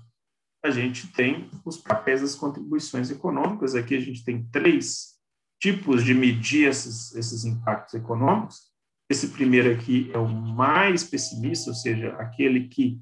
a 0.63 0.71
gente 0.71 1.11
tem 1.11 1.49
os 1.65 1.77
papéis 1.77 2.21
das 2.21 2.35
contribuições 2.35 3.11
econômicas. 3.11 3.75
Aqui 3.75 3.95
a 3.95 3.99
gente 3.99 4.23
tem 4.23 4.43
três 4.45 5.13
tipos 5.61 6.03
de 6.03 6.13
medir 6.13 6.67
esses, 6.67 7.13
esses 7.13 7.43
impactos 7.45 7.93
econômicos. 7.93 8.72
Esse 9.13 9.27
primeiro 9.27 9.71
aqui 9.71 10.09
é 10.11 10.17
o 10.17 10.27
mais 10.27 11.03
pessimista, 11.03 11.69
ou 11.69 11.75
seja, 11.75 12.15
aquele 12.15 12.67
que 12.67 12.99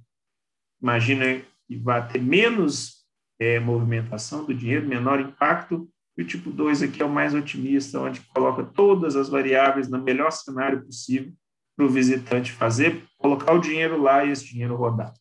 imagina 0.82 1.42
que 1.66 1.78
vai 1.78 2.06
ter 2.06 2.22
menos 2.22 3.06
é, 3.40 3.62
movimentação 3.62 4.44
do 4.44 4.54
dinheiro, 4.54 4.86
menor 4.86 5.22
impacto, 5.22 5.90
e 6.18 6.22
o 6.22 6.28
tipo 6.28 6.52
2 6.52 6.84
aqui 6.84 7.02
é 7.02 7.06
o 7.06 7.10
mais 7.10 7.34
otimista, 7.34 8.02
onde 8.02 8.20
coloca 8.26 8.62
todas 8.62 9.16
as 9.16 9.30
variáveis 9.30 9.88
no 9.88 10.04
melhor 10.04 10.32
cenário 10.32 10.84
possível 10.84 11.32
para 11.78 11.86
o 11.86 11.90
visitante 11.90 12.52
fazer, 12.52 13.06
colocar 13.18 13.54
o 13.54 13.62
dinheiro 13.62 14.02
lá 14.02 14.26
e 14.26 14.32
esse 14.32 14.46
dinheiro 14.46 14.76
rodar. 14.76 15.14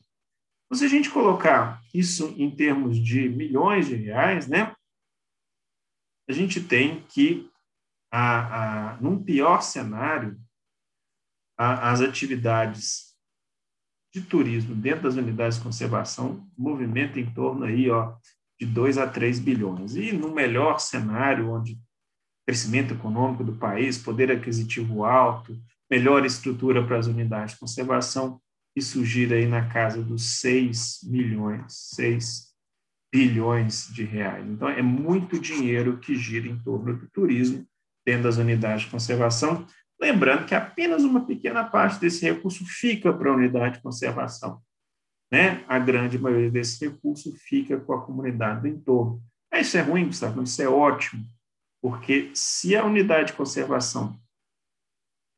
Então, 0.66 0.76
se 0.76 0.84
a 0.84 0.88
gente 0.88 1.08
colocar 1.08 1.80
isso 1.94 2.34
em 2.36 2.50
termos 2.50 2.98
de 2.98 3.28
milhões 3.28 3.86
de 3.86 3.94
reais, 3.94 4.48
né, 4.48 4.74
a 6.28 6.32
gente 6.32 6.60
tem 6.60 7.04
que, 7.08 7.48
a, 8.10 8.94
a, 8.94 9.00
num 9.00 9.22
pior 9.22 9.62
cenário, 9.62 10.36
a, 11.60 11.90
as 11.90 12.00
atividades 12.00 13.14
de 14.14 14.22
turismo 14.22 14.74
dentro 14.74 15.02
das 15.02 15.16
unidades 15.16 15.58
de 15.58 15.62
conservação 15.62 16.48
movimentam 16.56 17.20
em 17.20 17.30
torno 17.34 17.66
aí, 17.66 17.90
ó, 17.90 18.14
de 18.58 18.66
2 18.66 18.96
a 18.96 19.06
3 19.06 19.38
bilhões. 19.38 19.94
E 19.94 20.10
no 20.10 20.34
melhor 20.34 20.80
cenário, 20.80 21.50
onde 21.50 21.78
crescimento 22.46 22.94
econômico 22.94 23.44
do 23.44 23.56
país, 23.56 23.98
poder 23.98 24.32
aquisitivo 24.32 25.04
alto, 25.04 25.54
melhor 25.90 26.24
estrutura 26.24 26.82
para 26.84 26.98
as 26.98 27.06
unidades 27.06 27.52
de 27.52 27.60
conservação, 27.60 28.40
isso 28.74 29.04
gira 29.04 29.36
aí 29.36 29.46
na 29.46 29.68
casa 29.68 30.02
dos 30.02 30.40
6 30.40 31.00
milhões, 31.02 31.64
6 31.94 32.54
bilhões 33.12 33.86
de 33.92 34.02
reais. 34.02 34.48
Então, 34.48 34.68
é 34.68 34.80
muito 34.80 35.38
dinheiro 35.38 35.98
que 35.98 36.16
gira 36.16 36.48
em 36.48 36.58
torno 36.60 36.96
do 36.96 37.06
turismo 37.10 37.66
dentro 38.06 38.22
das 38.22 38.38
unidades 38.38 38.84
de 38.86 38.90
conservação. 38.90 39.66
Lembrando 40.00 40.46
que 40.46 40.54
apenas 40.54 41.04
uma 41.04 41.26
pequena 41.26 41.64
parte 41.64 42.00
desse 42.00 42.24
recurso 42.24 42.64
fica 42.64 43.12
para 43.12 43.30
a 43.30 43.34
unidade 43.34 43.76
de 43.76 43.82
conservação 43.82 44.62
né, 45.30 45.64
a 45.68 45.78
grande 45.78 46.18
maioria 46.18 46.50
desse 46.50 46.84
recurso 46.84 47.32
fica 47.36 47.78
com 47.78 47.92
a 47.92 48.04
comunidade 48.04 48.62
do 48.62 48.68
entorno. 48.68 49.22
Isso 49.54 49.76
é 49.76 49.80
ruim, 49.80 50.06
Gustavo? 50.06 50.42
Isso 50.42 50.60
é 50.60 50.68
ótimo, 50.68 51.24
porque 51.80 52.30
se 52.34 52.74
a 52.76 52.84
unidade 52.84 53.28
de 53.28 53.36
conservação 53.36 54.20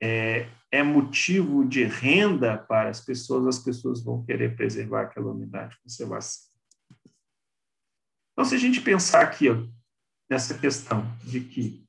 é, 0.02 0.48
é 0.70 0.82
motivo 0.82 1.64
de 1.64 1.84
renda 1.84 2.56
para 2.56 2.88
as 2.88 3.00
pessoas, 3.00 3.46
as 3.46 3.62
pessoas 3.62 4.02
vão 4.02 4.24
querer 4.24 4.56
preservar 4.56 5.02
aquela 5.02 5.30
unidade 5.30 5.74
de 5.74 5.82
conservação. 5.82 6.50
Então, 8.32 8.44
se 8.44 8.54
a 8.54 8.58
gente 8.58 8.80
pensar 8.80 9.22
aqui 9.22 9.50
ó, 9.50 9.62
nessa 10.30 10.56
questão 10.56 11.04
de 11.22 11.40
que 11.40 11.84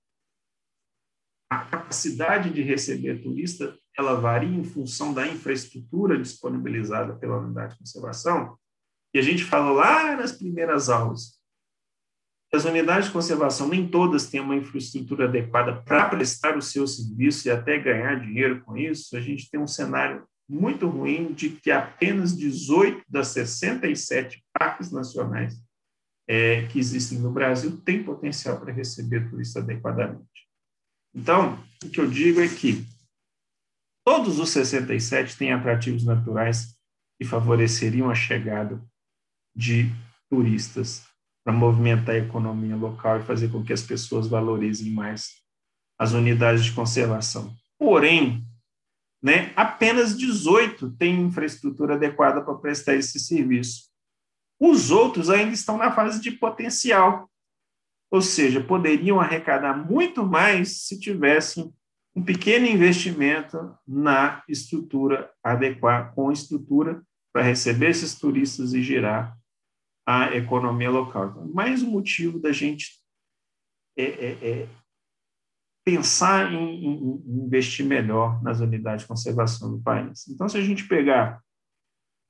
a 1.53 1.65
capacidade 1.65 2.49
de 2.49 2.61
receber 2.61 3.21
turista 3.21 3.77
ela 3.97 4.15
varia 4.15 4.49
em 4.49 4.63
função 4.63 5.13
da 5.13 5.27
infraestrutura 5.27 6.17
disponibilizada 6.17 7.13
pela 7.13 7.37
unidade 7.37 7.73
de 7.73 7.79
conservação. 7.79 8.57
E 9.13 9.19
a 9.19 9.21
gente 9.21 9.43
falou 9.43 9.75
lá 9.75 10.15
nas 10.15 10.31
primeiras 10.31 10.89
aulas, 10.89 11.39
as 12.51 12.65
unidades 12.65 13.07
de 13.07 13.13
conservação 13.13 13.67
nem 13.67 13.87
todas 13.87 14.27
têm 14.27 14.39
uma 14.39 14.55
infraestrutura 14.55 15.25
adequada 15.25 15.81
para 15.81 16.09
prestar 16.09 16.55
o 16.55 16.61
seu 16.61 16.85
serviço 16.87 17.47
e 17.47 17.51
até 17.51 17.79
ganhar 17.79 18.19
dinheiro 18.19 18.61
com 18.63 18.77
isso. 18.77 19.17
A 19.17 19.21
gente 19.21 19.49
tem 19.49 19.59
um 19.59 19.67
cenário 19.67 20.23
muito 20.47 20.87
ruim 20.87 21.33
de 21.33 21.49
que 21.49 21.71
apenas 21.71 22.37
18 22.37 23.03
das 23.09 23.29
67 23.29 24.43
parques 24.57 24.91
nacionais 24.91 25.59
é, 26.27 26.67
que 26.67 26.77
existem 26.77 27.17
no 27.17 27.31
Brasil 27.31 27.81
têm 27.83 28.03
potencial 28.03 28.59
para 28.59 28.71
receber 28.71 29.29
turista 29.29 29.59
adequadamente. 29.59 30.42
Então, 31.13 31.63
o 31.83 31.89
que 31.89 31.99
eu 31.99 32.09
digo 32.09 32.41
é 32.41 32.47
que 32.47 32.85
Todos 34.05 34.37
os 34.37 34.49
67 34.49 35.37
têm 35.37 35.53
atrativos 35.53 36.03
naturais 36.03 36.75
que 37.17 37.25
favoreceriam 37.25 38.09
a 38.09 38.15
chegada 38.15 38.83
de 39.55 39.89
turistas 40.29 41.03
para 41.43 41.53
movimentar 41.53 42.15
a 42.15 42.19
economia 42.19 42.75
local 42.75 43.19
e 43.19 43.23
fazer 43.23 43.49
com 43.49 43.63
que 43.63 43.71
as 43.71 43.81
pessoas 43.81 44.27
valorizem 44.27 44.91
mais 44.91 45.41
as 45.97 46.11
unidades 46.11 46.65
de 46.65 46.73
conservação. 46.73 47.55
Porém, 47.79 48.45
né, 49.21 49.53
apenas 49.55 50.17
18 50.17 50.91
têm 50.97 51.21
infraestrutura 51.21 51.95
adequada 51.95 52.41
para 52.41 52.55
prestar 52.55 52.95
esse 52.95 53.19
serviço. 53.19 53.89
Os 54.59 54.91
outros 54.91 55.29
ainda 55.29 55.53
estão 55.53 55.77
na 55.77 55.91
fase 55.91 56.19
de 56.19 56.31
potencial, 56.31 57.29
ou 58.13 58.21
seja, 58.21 58.63
poderiam 58.63 59.19
arrecadar 59.19 59.75
muito 59.75 60.23
mais 60.23 60.83
se 60.83 60.99
tivessem 60.99 61.73
um 62.15 62.23
pequeno 62.23 62.67
investimento 62.67 63.75
na 63.87 64.43
estrutura 64.47 65.31
adequada, 65.43 66.11
com 66.11 66.31
estrutura 66.31 67.01
para 67.33 67.41
receber 67.41 67.89
esses 67.89 68.13
turistas 68.13 68.75
e 68.75 68.83
gerar 68.83 69.35
a 70.05 70.35
economia 70.35 70.91
local. 70.91 71.31
Então, 71.31 71.51
mais 71.55 71.81
um 71.81 71.89
motivo 71.89 72.37
da 72.37 72.51
gente 72.51 72.99
é, 73.97 74.03
é, 74.03 74.47
é 74.47 74.69
pensar 75.83 76.53
em, 76.53 76.85
em, 76.85 77.23
investir 77.45 77.83
melhor 77.83 78.43
nas 78.43 78.59
unidades 78.59 79.01
de 79.01 79.07
conservação 79.07 79.71
do 79.71 79.81
país. 79.81 80.27
Então, 80.27 80.47
se 80.47 80.59
a 80.59 80.61
gente 80.61 80.87
pegar 80.87 81.41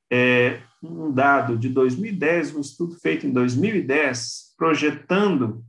é, 0.09 0.61
um 0.81 1.11
dado 1.11 1.57
de 1.57 1.67
2010, 1.67 2.55
um 2.55 2.61
estudo 2.61 2.95
feito 3.01 3.27
em 3.27 3.33
2010, 3.33 4.53
projetando, 4.57 5.61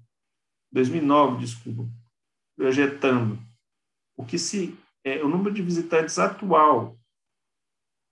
2009, 0.74 1.38
desculpa, 1.38 1.88
projetando 2.56 3.38
o 4.16 4.24
que 4.24 4.36
se 4.36 4.76
é, 5.04 5.22
o 5.22 5.28
número 5.28 5.54
de 5.54 5.62
visitantes 5.62 6.18
atual 6.18 6.98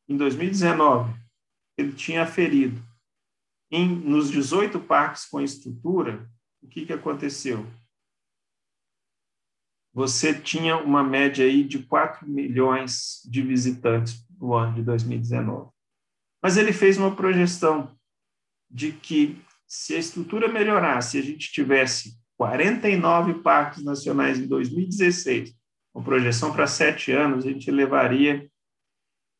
em 0.08 0.16
2019 0.16 1.12
ele 1.76 1.92
tinha 1.92 2.22
aferido 2.22 2.80
em 3.68 3.88
nos 3.88 4.30
18 4.30 4.78
parques 4.80 5.24
com 5.24 5.40
estrutura, 5.40 6.30
o 6.62 6.68
que 6.68 6.86
que 6.86 6.92
aconteceu? 6.92 7.66
Você 9.92 10.38
tinha 10.38 10.76
uma 10.76 11.02
média 11.02 11.44
aí 11.44 11.64
de 11.64 11.82
4 11.82 12.28
milhões 12.28 13.22
de 13.24 13.42
visitantes 13.42 14.24
no 14.38 14.54
ano 14.54 14.74
de 14.74 14.82
2019. 14.82 15.70
Mas 16.40 16.56
ele 16.56 16.72
fez 16.72 16.96
uma 16.96 17.16
projeção 17.16 17.98
de 18.70 18.92
que 18.92 19.42
se 19.66 19.94
a 19.94 19.98
estrutura 19.98 20.46
melhorasse, 20.48 21.12
se 21.12 21.18
a 21.18 21.22
gente 21.22 21.50
tivesse 21.50 22.21
49 22.38 23.42
parques 23.42 23.82
nacionais 23.82 24.38
em 24.38 24.46
2016, 24.46 25.54
com 25.92 26.02
projeção 26.02 26.52
para 26.52 26.66
sete 26.66 27.12
anos, 27.12 27.44
a 27.44 27.50
gente 27.50 27.70
levaria 27.70 28.50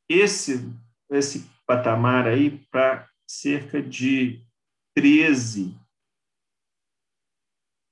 esse, 0.08 0.70
esse 1.10 1.50
patamar 1.66 2.26
aí 2.26 2.58
para 2.70 3.08
cerca 3.26 3.82
de 3.82 4.44
13, 4.94 5.74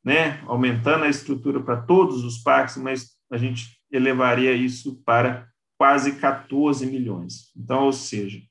né? 0.04 0.42
aumentando 0.46 1.04
a 1.04 1.08
estrutura 1.08 1.62
para 1.62 1.80
todos 1.80 2.24
os 2.24 2.38
parques, 2.38 2.76
mas 2.76 3.10
a 3.30 3.38
gente 3.38 3.80
elevaria 3.90 4.52
isso 4.52 5.02
para 5.02 5.48
quase 5.78 6.20
14 6.20 6.84
milhões. 6.86 7.50
Então, 7.56 7.84
ou 7.84 7.92
seja, 7.92 8.42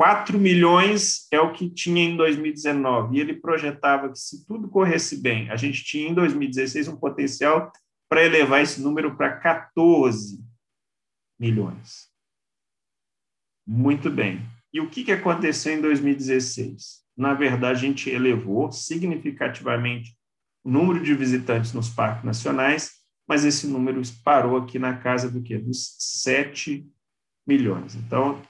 4 0.00 0.38
milhões 0.38 1.28
é 1.30 1.38
o 1.38 1.52
que 1.52 1.68
tinha 1.68 2.02
em 2.02 2.16
2019, 2.16 3.14
e 3.14 3.20
ele 3.20 3.34
projetava 3.34 4.08
que, 4.08 4.18
se 4.18 4.46
tudo 4.46 4.66
corresse 4.66 5.20
bem, 5.20 5.50
a 5.50 5.56
gente 5.56 5.84
tinha 5.84 6.08
em 6.08 6.14
2016 6.14 6.88
um 6.88 6.96
potencial 6.96 7.70
para 8.08 8.24
elevar 8.24 8.62
esse 8.62 8.80
número 8.80 9.14
para 9.14 9.36
14 9.36 10.42
milhões. 11.38 12.08
Muito 13.66 14.08
bem. 14.08 14.40
E 14.72 14.80
o 14.80 14.88
que, 14.88 15.04
que 15.04 15.12
aconteceu 15.12 15.74
em 15.74 15.82
2016? 15.82 17.04
Na 17.14 17.34
verdade, 17.34 17.84
a 17.84 17.88
gente 17.88 18.08
elevou 18.08 18.72
significativamente 18.72 20.16
o 20.64 20.70
número 20.70 21.04
de 21.04 21.14
visitantes 21.14 21.74
nos 21.74 21.90
parques 21.90 22.24
nacionais, 22.24 22.92
mas 23.28 23.44
esse 23.44 23.66
número 23.66 24.00
parou 24.24 24.56
aqui 24.56 24.78
na 24.78 24.96
casa 24.96 25.30
do 25.30 25.42
quê? 25.42 25.58
Dos 25.58 25.94
7 25.98 26.90
milhões. 27.46 27.94
Então, 27.96 28.40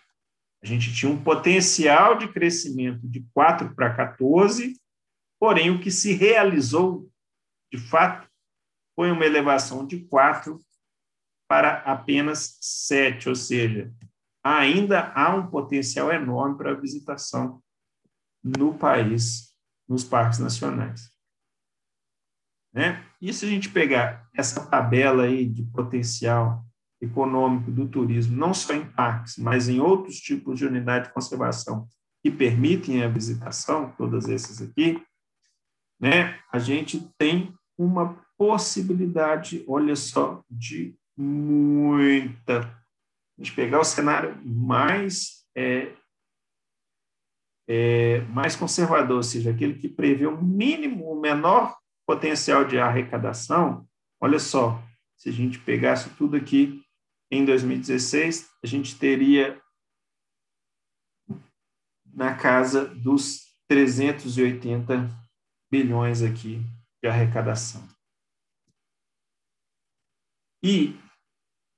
a 0.62 0.66
gente 0.66 0.92
tinha 0.94 1.10
um 1.10 1.22
potencial 1.22 2.18
de 2.18 2.28
crescimento 2.28 3.08
de 3.08 3.26
4 3.32 3.74
para 3.74 3.94
14, 3.94 4.78
porém, 5.38 5.70
o 5.70 5.80
que 5.80 5.90
se 5.90 6.12
realizou, 6.12 7.10
de 7.72 7.78
fato, 7.78 8.28
foi 8.94 9.10
uma 9.10 9.24
elevação 9.24 9.86
de 9.86 10.04
4 10.04 10.58
para 11.48 11.78
apenas 11.78 12.58
7, 12.60 13.28
ou 13.28 13.34
seja, 13.34 13.92
ainda 14.44 15.12
há 15.14 15.34
um 15.34 15.46
potencial 15.46 16.12
enorme 16.12 16.56
para 16.56 16.72
a 16.72 16.80
visitação 16.80 17.62
no 18.44 18.76
país, 18.76 19.54
nos 19.88 20.04
parques 20.04 20.38
nacionais. 20.38 21.10
Né? 22.72 23.04
E 23.20 23.32
se 23.32 23.46
a 23.46 23.48
gente 23.48 23.70
pegar 23.70 24.28
essa 24.34 24.64
tabela 24.66 25.24
aí 25.24 25.46
de 25.46 25.64
potencial 25.64 26.64
econômico 27.00 27.70
do 27.70 27.88
turismo, 27.88 28.36
não 28.36 28.52
só 28.52 28.74
em 28.74 28.84
parques, 28.84 29.36
mas 29.38 29.68
em 29.68 29.80
outros 29.80 30.16
tipos 30.16 30.58
de 30.58 30.66
unidade 30.66 31.08
de 31.08 31.14
conservação 31.14 31.88
que 32.22 32.30
permitem 32.30 33.02
a 33.02 33.08
visitação, 33.08 33.94
todas 33.96 34.28
essas 34.28 34.60
aqui, 34.60 35.02
né, 35.98 36.38
a 36.52 36.58
gente 36.58 37.08
tem 37.16 37.54
uma 37.78 38.18
possibilidade, 38.36 39.64
olha 39.66 39.96
só, 39.96 40.42
de 40.50 40.94
muita. 41.16 42.60
A 42.60 43.42
gente 43.42 43.54
pegar 43.54 43.80
o 43.80 43.84
cenário 43.84 44.38
mais 44.44 45.46
é, 45.56 45.92
é, 47.72 48.20
mais 48.22 48.56
conservador, 48.56 49.18
ou 49.18 49.22
seja, 49.22 49.50
aquele 49.50 49.74
que 49.74 49.88
prevê 49.88 50.26
o 50.26 50.42
mínimo, 50.42 51.10
o 51.10 51.20
menor 51.20 51.76
potencial 52.06 52.64
de 52.64 52.78
arrecadação, 52.78 53.86
olha 54.20 54.38
só, 54.38 54.82
se 55.16 55.28
a 55.28 55.32
gente 55.32 55.58
pegasse 55.58 56.10
tudo 56.10 56.36
aqui 56.36 56.82
em 57.30 57.44
2016, 57.44 58.50
a 58.62 58.66
gente 58.66 58.98
teria 58.98 59.60
na 62.12 62.34
casa 62.34 62.86
dos 62.86 63.46
380 63.68 65.08
bilhões 65.70 66.22
aqui 66.22 66.60
de 67.00 67.08
arrecadação. 67.08 67.86
E 70.62 70.98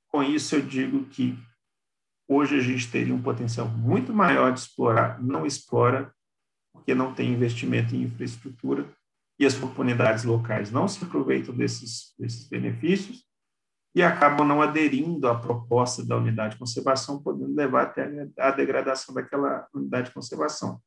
com 0.09 0.22
isso 0.22 0.57
eu 0.57 0.62
digo 0.62 1.05
que 1.07 1.37
hoje 2.26 2.57
a 2.57 2.61
gente 2.61 2.90
teria 2.90 3.14
um 3.14 3.22
potencial 3.22 3.68
muito 3.68 4.12
maior 4.12 4.53
de 4.53 4.61
explorar, 4.61 5.22
não 5.22 5.44
explora 5.44 6.12
porque 6.72 6.94
não 6.94 7.14
tem 7.14 7.31
investimento 7.31 7.94
em 7.94 8.03
infraestrutura 8.03 8.90
e 9.38 9.44
as 9.44 9.55
comunidades 9.55 10.24
locais 10.24 10.70
não 10.70 10.88
se 10.88 11.05
aproveitam 11.05 11.55
desses, 11.55 12.14
desses 12.18 12.48
benefícios 12.48 13.24
e 13.94 14.02
acabam 14.02 14.46
não 14.46 14.62
aderindo 14.62 15.28
à 15.28 15.38
proposta 15.38 16.05
da 16.05 16.16
unidade 16.16 16.55
de 16.55 16.59
conservação, 16.59 17.22
podendo 17.22 17.55
levar 17.55 17.83
até 17.83 18.28
a 18.38 18.50
degradação 18.50 19.14
daquela 19.14 19.68
unidade 19.74 20.09
de 20.09 20.14
conservação. 20.14 20.81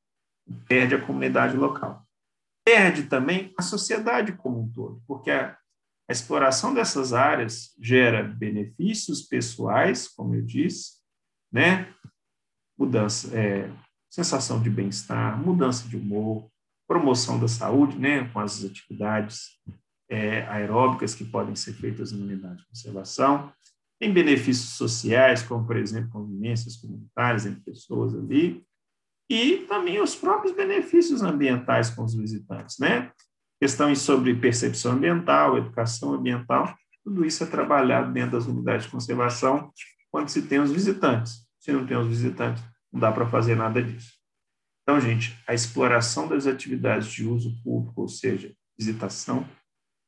Perde 0.68 0.96
a 0.96 1.06
comunidade 1.06 1.56
local. 1.56 2.04
Perde 2.64 3.04
também 3.04 3.54
a 3.58 3.62
sociedade 3.62 4.32
como 4.34 4.62
um 4.62 4.72
todo, 4.72 5.02
porque 5.08 5.30
a, 5.30 5.56
a 6.10 6.12
exploração 6.12 6.74
dessas 6.74 7.14
áreas 7.14 7.76
gera 7.80 8.24
benefícios 8.24 9.22
pessoais, 9.22 10.08
como 10.08 10.34
eu 10.34 10.42
disse, 10.42 10.96
né? 11.52 11.94
mudança, 12.78 13.36
é, 13.38 13.70
sensação 14.10 14.62
de 14.62 14.70
bem-estar, 14.70 15.38
mudança 15.40 15.88
de 15.88 15.96
humor, 15.96 16.50
promoção 16.88 17.40
da 17.40 17.48
saúde, 17.48 17.98
né, 17.98 18.28
com 18.30 18.40
as 18.40 18.64
atividades 18.64 19.60
é, 20.10 20.44
aeróbicas 20.48 21.16
que 21.16 21.26
podem 21.26 21.56
ser 21.56 21.74
feitas 21.74 22.12
na 22.12 22.24
unidade 22.24 22.58
de 22.58 22.68
conservação. 22.68 23.52
Tem 24.00 24.12
benefícios 24.12 24.72
sociais, 24.72 25.42
como, 25.42 25.66
por 25.66 25.78
exemplo, 25.78 26.10
convivências 26.12 26.78
comunitárias 26.78 27.46
entre 27.46 27.62
pessoas 27.62 28.14
ali, 28.14 28.64
e 29.30 29.66
também 29.68 30.02
os 30.02 30.16
próprios 30.16 30.56
benefícios 30.56 31.24
ambientais 31.24 31.90
com 31.90 32.04
os 32.04 32.14
visitantes, 32.14 32.78
né? 32.78 33.12
Questões 33.60 34.00
sobre 34.00 34.36
percepção 34.36 34.92
ambiental, 34.92 35.58
educação 35.58 36.14
ambiental, 36.14 36.76
tudo 37.04 37.26
isso 37.26 37.44
é 37.44 37.48
trabalhado 37.48 38.12
dentro 38.12 38.32
das 38.32 38.48
unidades 38.48 38.86
de 38.86 38.92
conservação 38.92 39.72
quando 40.12 40.30
se 40.30 40.42
tem 40.44 40.60
os 40.60 40.72
visitantes. 40.72 41.46
Se 41.60 41.72
não 41.72 41.86
tem 41.86 41.98
os 41.98 42.08
visitantes, 42.08 42.64
não 42.92 43.00
dá 43.00 43.12
para 43.12 43.28
fazer 43.28 43.56
nada 43.56 43.82
disso. 43.82 44.14
Então, 44.84 45.00
gente, 45.00 45.36
a 45.48 45.54
exploração 45.54 46.28
das 46.28 46.46
atividades 46.46 47.08
de 47.08 47.26
uso 47.26 47.56
público, 47.64 48.02
ou 48.02 48.08
seja, 48.08 48.54
visitação, 48.78 49.48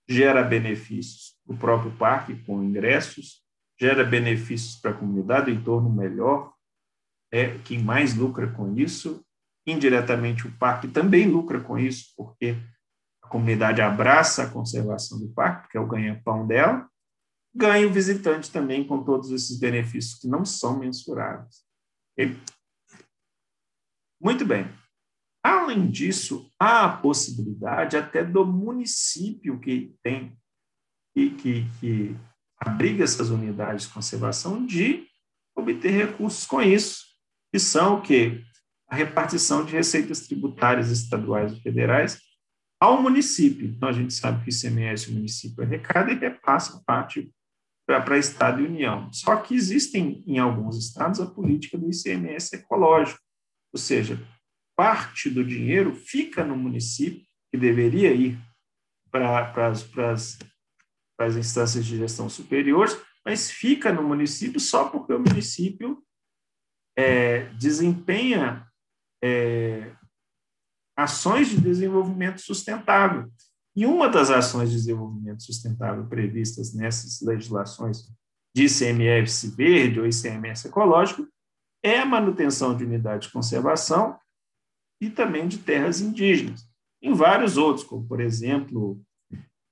gera 0.07 0.43
benefícios 0.43 1.35
para 1.45 1.55
o 1.55 1.57
próprio 1.57 1.91
parque, 1.97 2.35
com 2.43 2.63
ingressos, 2.63 3.43
gera 3.79 4.03
benefícios 4.03 4.75
para 4.75 4.91
a 4.91 4.93
comunidade, 4.93 5.51
o 5.51 5.53
entorno 5.53 5.89
melhor, 5.89 6.53
é 7.31 7.57
quem 7.59 7.79
mais 7.79 8.15
lucra 8.15 8.51
com 8.51 8.75
isso. 8.77 9.23
Indiretamente, 9.65 10.47
o 10.47 10.57
parque 10.57 10.87
também 10.87 11.29
lucra 11.29 11.59
com 11.59 11.77
isso, 11.77 12.13
porque 12.15 12.55
a 13.21 13.27
comunidade 13.27 13.81
abraça 13.81 14.43
a 14.43 14.49
conservação 14.49 15.19
do 15.19 15.29
parque, 15.29 15.69
que 15.69 15.77
é 15.77 15.79
o 15.79 15.87
ganha-pão 15.87 16.47
dela, 16.47 16.89
ganha 17.53 17.85
o 17.85 17.91
visitante 17.91 18.49
também 18.49 18.87
com 18.87 19.03
todos 19.03 19.31
esses 19.31 19.59
benefícios 19.59 20.19
que 20.19 20.27
não 20.27 20.45
são 20.45 20.79
mensuráveis. 20.79 21.65
Muito 24.21 24.45
bem. 24.45 24.67
Além 25.47 25.89
disso, 25.89 26.51
há 26.60 26.83
a 26.83 26.97
possibilidade 26.97 27.95
até 27.95 28.21
do 28.21 28.45
município 28.45 29.57
que 29.62 29.95
tem 30.03 30.38
e 31.15 31.29
que, 31.29 31.65
que 31.79 32.17
abriga 32.60 33.05
essas 33.05 33.29
unidades 33.29 33.83
de 33.83 33.93
conservação 33.93 34.65
de 34.65 35.07
obter 35.55 35.91
recursos 35.91 36.45
com 36.45 36.62
isso, 36.62 37.05
que 37.49 37.60
são 37.60 37.95
o 37.95 38.01
quê? 38.01 38.43
A 38.89 38.95
repartição 38.97 39.63
de 39.63 39.71
receitas 39.71 40.27
tributárias 40.27 40.91
estaduais 40.91 41.53
e 41.53 41.62
federais 41.62 42.19
ao 42.77 43.01
município. 43.01 43.67
Então, 43.67 43.88
a 43.88 43.93
gente 43.93 44.13
sabe 44.13 44.43
que 44.43 44.49
o 44.49 44.53
ICMS, 44.53 45.10
o 45.10 45.13
município 45.13 45.63
arrecada 45.63 46.12
e 46.12 46.15
repassa 46.15 46.83
parte 46.86 47.31
para 47.86 48.17
Estado 48.17 48.62
e 48.62 48.65
União. 48.65 49.10
Só 49.13 49.38
que 49.38 49.55
existem, 49.55 50.25
em 50.27 50.39
alguns 50.39 50.77
estados, 50.77 51.21
a 51.21 51.25
política 51.25 51.77
do 51.77 51.89
ICMS 51.89 52.53
ecológico, 52.53 53.21
ou 53.71 53.79
seja, 53.79 54.21
parte 54.77 55.27
do 55.27 55.43
dinheiro 55.43 55.95
fica 55.95 56.45
no 56.45 56.55
município, 56.55 57.25
que 57.51 57.57
deveria 57.57 58.13
ir 58.13 58.39
para, 59.11 59.71
as 59.71 61.35
instâncias 61.35 61.83
de 61.83 61.97
gestão 61.97 62.29
superiores, 62.29 62.95
mas 63.25 63.49
fica 63.49 63.91
no 63.91 64.03
município 64.03 64.59
só 64.59 64.87
porque 64.87 65.11
o 65.11 65.19
município 65.19 66.03
é, 66.95 67.45
desempenha 67.55 68.67
é, 69.21 69.95
ações 70.95 71.49
de 71.49 71.59
desenvolvimento 71.59 72.39
sustentável. 72.39 73.31
E 73.75 73.85
uma 73.85 74.07
das 74.07 74.29
ações 74.29 74.69
de 74.69 74.75
desenvolvimento 74.75 75.41
sustentável 75.41 76.07
previstas 76.07 76.73
nessas 76.73 77.21
legislações 77.21 78.11
de 78.55 78.65
ICMS 78.65 79.55
verde 79.55 79.99
ou 79.99 80.05
ICMS 80.05 80.67
ecológico 80.67 81.27
é 81.83 81.99
a 81.99 82.05
manutenção 82.05 82.75
de 82.77 82.83
unidades 82.83 83.27
de 83.27 83.33
conservação 83.33 84.19
e 84.99 85.10
também 85.10 85.47
de 85.47 85.60
terras 85.60 86.01
indígenas. 86.01 86.67
Em 87.01 87.13
vários 87.13 87.57
outros, 87.57 87.86
como, 87.86 88.07
por 88.07 88.19
exemplo, 88.19 88.99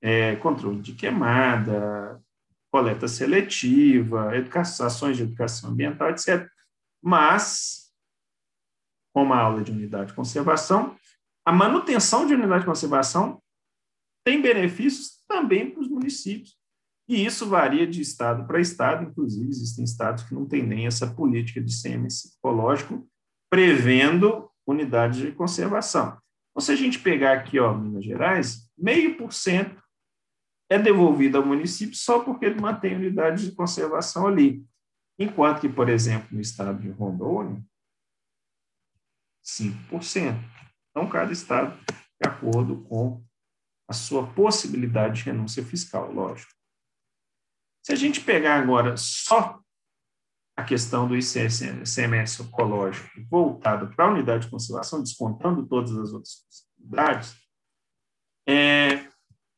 é, 0.00 0.36
controle 0.36 0.80
de 0.80 0.92
queimada, 0.92 2.20
coleta 2.70 3.08
seletiva, 3.08 4.36
educação, 4.36 4.86
ações 4.86 5.16
de 5.16 5.24
educação 5.24 5.70
ambiental, 5.70 6.10
etc. 6.10 6.48
Mas, 7.02 7.92
como 9.14 9.32
a 9.32 9.38
aula 9.40 9.62
de 9.62 9.72
unidade 9.72 10.08
de 10.08 10.14
conservação, 10.14 10.96
a 11.44 11.52
manutenção 11.52 12.26
de 12.26 12.34
unidade 12.34 12.60
de 12.60 12.66
conservação 12.66 13.42
tem 14.24 14.42
benefícios 14.42 15.22
também 15.28 15.70
para 15.70 15.80
os 15.80 15.88
municípios. 15.88 16.56
E 17.08 17.24
isso 17.24 17.48
varia 17.48 17.86
de 17.86 18.00
estado 18.00 18.46
para 18.46 18.60
estado, 18.60 19.04
inclusive 19.04 19.48
existem 19.48 19.84
estados 19.84 20.24
que 20.24 20.34
não 20.34 20.44
têm 20.44 20.64
nem 20.66 20.86
essa 20.86 21.06
política 21.06 21.60
de 21.60 21.72
CMS 21.72 22.36
ecológico 22.36 23.08
prevendo 23.48 24.50
unidades 24.66 25.18
de 25.18 25.32
conservação. 25.32 26.18
Então, 26.50 26.60
se 26.60 26.72
a 26.72 26.76
gente 26.76 26.98
pegar 26.98 27.34
aqui, 27.34 27.60
ó, 27.60 27.74
Minas 27.74 28.04
Gerais, 28.04 28.70
meio 28.76 29.16
por 29.16 29.32
cento 29.32 29.82
é 30.68 30.78
devolvido 30.78 31.38
ao 31.38 31.46
município 31.46 31.96
só 31.96 32.24
porque 32.24 32.46
ele 32.46 32.60
mantém 32.60 32.96
unidades 32.96 33.44
de 33.44 33.52
conservação 33.52 34.26
ali. 34.26 34.66
Enquanto 35.18 35.60
que, 35.60 35.68
por 35.68 35.88
exemplo, 35.88 36.28
no 36.32 36.40
estado 36.40 36.80
de 36.80 36.90
Rondônia, 36.90 37.62
5%. 39.44 40.36
Então, 40.90 41.08
cada 41.08 41.32
estado, 41.32 41.78
de 41.86 42.28
acordo 42.28 42.82
com 42.84 43.24
a 43.88 43.92
sua 43.92 44.26
possibilidade 44.26 45.22
de 45.22 45.30
renúncia 45.30 45.64
fiscal, 45.64 46.12
lógico. 46.12 46.52
Se 47.84 47.92
a 47.92 47.96
gente 47.96 48.20
pegar 48.20 48.60
agora 48.60 48.96
só 48.96 49.62
a 50.56 50.64
questão 50.64 51.06
do 51.06 51.14
ICMS 51.14 52.42
ecológico 52.42 53.08
voltado 53.28 53.94
para 53.94 54.06
a 54.06 54.10
unidade 54.10 54.46
de 54.46 54.50
conservação, 54.50 55.02
descontando 55.02 55.66
todas 55.66 55.92
as 55.92 56.12
outras 56.12 56.46
possibilidades, 56.46 57.36
é, 58.48 59.06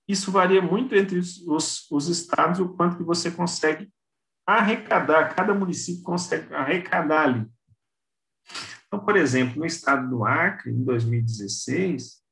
isso 0.08 0.32
varia 0.32 0.60
muito 0.60 0.94
entre 0.94 1.18
os, 1.18 1.90
os 1.90 2.08
estados, 2.08 2.58
o 2.58 2.70
quanto 2.70 2.96
que 2.96 3.04
você 3.04 3.30
consegue 3.30 3.88
arrecadar, 4.46 5.34
cada 5.34 5.54
município 5.54 6.02
consegue 6.02 6.52
arrecadar 6.54 7.24
ali. 7.24 7.46
Então, 8.86 8.98
por 8.98 9.16
exemplo, 9.16 9.58
no 9.58 9.66
estado 9.66 10.08
do 10.08 10.24
Acre, 10.24 10.72
em 10.72 10.82
2016, 10.82 12.22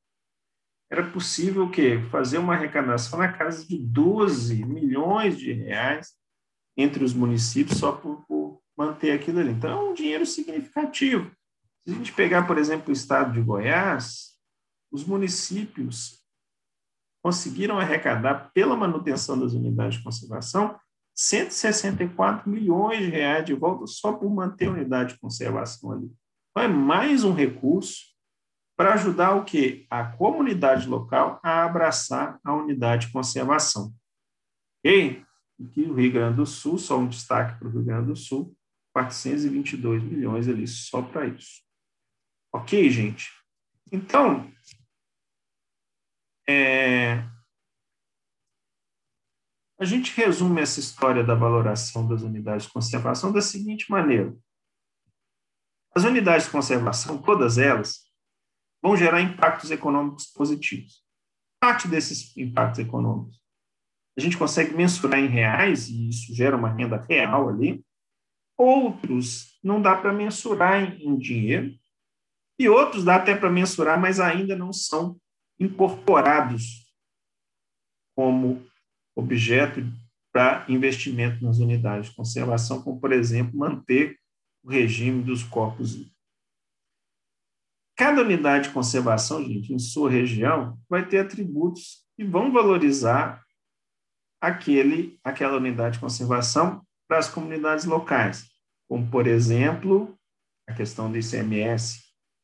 era 0.90 1.10
possível 1.10 1.64
o 1.64 1.70
quê? 1.70 2.00
Fazer 2.10 2.38
uma 2.38 2.54
arrecadação 2.54 3.18
na 3.18 3.32
casa 3.32 3.66
de 3.66 3.78
12 3.78 4.64
milhões 4.64 5.38
de 5.38 5.52
reais 5.52 6.14
entre 6.76 7.04
os 7.04 7.12
municípios 7.12 7.78
só 7.78 7.92
por, 7.92 8.24
por 8.26 8.45
manter 8.76 9.12
aquilo 9.12 9.40
ali. 9.40 9.52
Então, 9.52 9.70
é 9.70 9.90
um 9.90 9.94
dinheiro 9.94 10.26
significativo. 10.26 11.30
Se 11.86 11.92
a 11.92 11.96
gente 11.96 12.12
pegar, 12.12 12.46
por 12.46 12.58
exemplo, 12.58 12.90
o 12.90 12.92
estado 12.92 13.32
de 13.32 13.40
Goiás, 13.40 14.36
os 14.90 15.04
municípios 15.04 16.22
conseguiram 17.22 17.78
arrecadar, 17.78 18.50
pela 18.52 18.76
manutenção 18.76 19.38
das 19.38 19.52
unidades 19.52 19.98
de 19.98 20.04
conservação, 20.04 20.78
164 21.14 22.48
milhões 22.48 23.00
de 23.00 23.08
reais 23.08 23.44
de 23.44 23.54
volta 23.54 23.86
só 23.86 24.12
por 24.12 24.30
manter 24.30 24.68
a 24.68 24.72
unidade 24.72 25.14
de 25.14 25.20
conservação 25.20 25.92
ali. 25.92 26.12
Então, 26.50 26.64
é 26.64 26.68
mais 26.68 27.24
um 27.24 27.32
recurso 27.32 28.14
para 28.76 28.94
ajudar 28.94 29.34
o 29.34 29.44
quê? 29.44 29.86
A 29.90 30.04
comunidade 30.04 30.86
local 30.86 31.40
a 31.42 31.64
abraçar 31.64 32.38
a 32.44 32.54
unidade 32.54 33.06
de 33.06 33.12
conservação. 33.12 33.92
Ok? 34.78 35.24
Aqui 35.64 35.82
o 35.82 35.94
Rio 35.94 36.12
Grande 36.12 36.36
do 36.36 36.46
Sul, 36.46 36.78
só 36.78 36.98
um 36.98 37.08
destaque 37.08 37.58
para 37.58 37.66
o 37.66 37.70
Rio 37.70 37.82
Grande 37.82 38.08
do 38.08 38.16
Sul, 38.16 38.55
422 38.96 40.02
milhões 40.02 40.48
ali 40.48 40.66
só 40.66 41.02
para 41.02 41.26
isso. 41.26 41.60
Ok, 42.50 42.88
gente? 42.88 43.30
Então, 43.92 44.50
é, 46.48 47.18
a 49.78 49.84
gente 49.84 50.16
resume 50.16 50.62
essa 50.62 50.80
história 50.80 51.22
da 51.22 51.34
valoração 51.34 52.08
das 52.08 52.22
unidades 52.22 52.66
de 52.66 52.72
conservação 52.72 53.30
da 53.30 53.42
seguinte 53.42 53.90
maneira: 53.90 54.34
as 55.94 56.04
unidades 56.04 56.46
de 56.46 56.52
conservação, 56.52 57.20
todas 57.20 57.58
elas, 57.58 58.10
vão 58.82 58.96
gerar 58.96 59.20
impactos 59.20 59.70
econômicos 59.70 60.26
positivos. 60.28 61.04
Parte 61.60 61.86
desses 61.86 62.34
impactos 62.34 62.78
econômicos 62.78 63.38
a 64.16 64.22
gente 64.22 64.38
consegue 64.38 64.74
mensurar 64.74 65.20
em 65.20 65.26
reais, 65.26 65.90
e 65.90 66.08
isso 66.08 66.34
gera 66.34 66.56
uma 66.56 66.72
renda 66.72 66.96
real 67.06 67.50
ali. 67.50 67.84
Outros 68.56 69.58
não 69.62 69.80
dá 69.80 69.96
para 69.96 70.12
mensurar 70.12 70.82
em, 70.82 71.06
em 71.06 71.18
dinheiro, 71.18 71.74
e 72.58 72.68
outros 72.68 73.04
dá 73.04 73.16
até 73.16 73.34
para 73.36 73.50
mensurar, 73.50 74.00
mas 74.00 74.18
ainda 74.18 74.56
não 74.56 74.72
são 74.72 75.20
incorporados 75.60 76.86
como 78.14 78.66
objeto 79.14 79.80
para 80.32 80.64
investimento 80.68 81.44
nas 81.44 81.58
unidades 81.58 82.10
de 82.10 82.16
conservação, 82.16 82.82
como, 82.82 83.00
por 83.00 83.12
exemplo, 83.12 83.58
manter 83.58 84.18
o 84.62 84.70
regime 84.70 85.22
dos 85.22 85.42
corpos 85.42 85.96
Cada 87.96 88.20
unidade 88.20 88.68
de 88.68 88.74
conservação, 88.74 89.42
gente, 89.42 89.72
em 89.72 89.78
sua 89.78 90.10
região, 90.10 90.78
vai 90.86 91.08
ter 91.08 91.18
atributos 91.18 92.04
que 92.14 92.22
vão 92.24 92.52
valorizar 92.52 93.42
aquele, 94.38 95.18
aquela 95.24 95.56
unidade 95.56 95.94
de 95.94 96.00
conservação 96.00 96.85
para 97.08 97.18
as 97.18 97.28
comunidades 97.28 97.84
locais, 97.84 98.44
como, 98.88 99.08
por 99.10 99.26
exemplo, 99.26 100.16
a 100.68 100.74
questão 100.74 101.10
do 101.10 101.18
ICMS, 101.18 102.00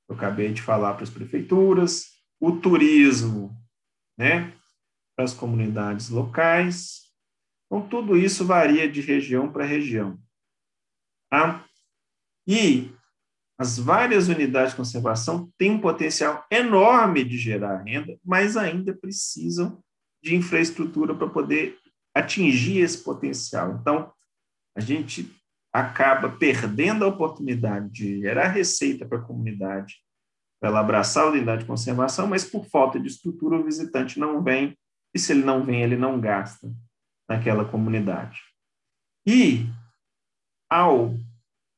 eu 0.08 0.14
acabei 0.14 0.52
de 0.52 0.62
falar 0.62 0.94
para 0.94 1.04
as 1.04 1.10
prefeituras, 1.10 2.04
o 2.40 2.52
turismo, 2.52 3.56
né, 4.18 4.52
para 5.16 5.24
as 5.24 5.34
comunidades 5.34 6.08
locais. 6.08 7.02
Então, 7.66 7.88
tudo 7.88 8.16
isso 8.16 8.44
varia 8.44 8.90
de 8.90 9.00
região 9.00 9.50
para 9.50 9.64
região. 9.64 10.18
Tá? 11.30 11.64
E 12.46 12.92
as 13.58 13.78
várias 13.78 14.28
unidades 14.28 14.72
de 14.72 14.76
conservação 14.76 15.50
têm 15.56 15.72
um 15.72 15.80
potencial 15.80 16.44
enorme 16.50 17.24
de 17.24 17.38
gerar 17.38 17.82
renda, 17.82 18.18
mas 18.24 18.56
ainda 18.56 18.92
precisam 18.94 19.82
de 20.22 20.34
infraestrutura 20.34 21.14
para 21.14 21.28
poder 21.28 21.78
atingir 22.14 22.78
esse 22.78 22.98
potencial. 23.02 23.78
Então, 23.80 24.12
a 24.76 24.80
gente 24.80 25.34
acaba 25.72 26.28
perdendo 26.28 27.04
a 27.04 27.08
oportunidade 27.08 27.88
de 27.90 28.20
gerar 28.20 28.48
receita 28.48 29.06
para 29.06 29.18
a 29.18 29.22
comunidade, 29.22 29.96
para 30.60 30.70
ela 30.70 30.80
abraçar 30.80 31.24
a 31.24 31.30
unidade 31.30 31.62
de 31.62 31.68
conservação, 31.68 32.26
mas 32.26 32.44
por 32.44 32.66
falta 32.66 33.00
de 33.00 33.08
estrutura 33.08 33.56
o 33.56 33.64
visitante 33.64 34.18
não 34.18 34.42
vem, 34.42 34.76
e 35.14 35.18
se 35.18 35.32
ele 35.32 35.44
não 35.44 35.64
vem, 35.64 35.82
ele 35.82 35.96
não 35.96 36.20
gasta 36.20 36.70
naquela 37.28 37.64
comunidade. 37.64 38.40
E, 39.26 39.66
ao 40.70 41.14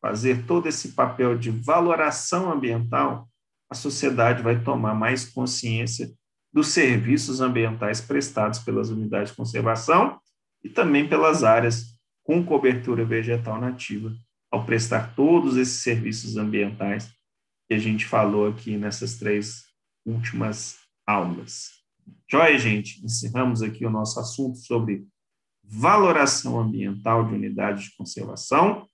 fazer 0.01 0.47
todo 0.47 0.69
esse 0.69 0.93
papel 0.93 1.39
de 1.39 1.51
valoração 1.51 2.53
ambiental, 2.53 3.29
a 3.71 3.75
sociedade 3.75 4.43
vai 4.43 4.63
tomar 4.63 4.95
mais 4.95 5.25
consciência 5.25 6.13
dos 6.53 6.69
serviços 6.69 7.41
ambientais 7.41 8.01
prestados 8.01 8.59
pelas 8.61 8.91
unidades 8.91 9.31
de 9.31 9.37
conservação 9.37 10.21
e 10.63 10.69
também 10.69 11.09
pelas 11.09 11.43
áreas 11.43 11.94
com 12.25 12.45
cobertura 12.45 13.05
vegetal 13.05 13.61
nativa, 13.61 14.13
ao 14.51 14.65
prestar 14.65 15.15
todos 15.15 15.57
esses 15.57 15.83
serviços 15.83 16.37
ambientais 16.37 17.13
que 17.69 17.75
a 17.75 17.79
gente 17.79 18.07
falou 18.07 18.49
aqui 18.49 18.77
nessas 18.77 19.19
três 19.19 19.65
últimas 20.05 20.79
aulas. 21.07 21.71
Joia, 22.31 22.59
gente? 22.59 23.05
Encerramos 23.05 23.63
aqui 23.63 23.87
o 23.87 23.91
nosso 23.91 24.19
assunto 24.19 24.59
sobre 24.59 25.07
valoração 25.63 26.59
ambiental 26.59 27.27
de 27.27 27.35
unidades 27.35 27.85
de 27.85 27.97
conservação. 27.97 28.89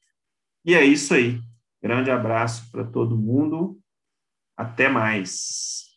E 0.65 0.75
é 0.75 0.85
isso 0.85 1.15
aí. 1.15 1.41
Grande 1.83 2.11
abraço 2.11 2.71
para 2.71 2.85
todo 2.85 3.19
mundo. 3.19 3.81
Até 4.57 4.89
mais. 4.89 5.90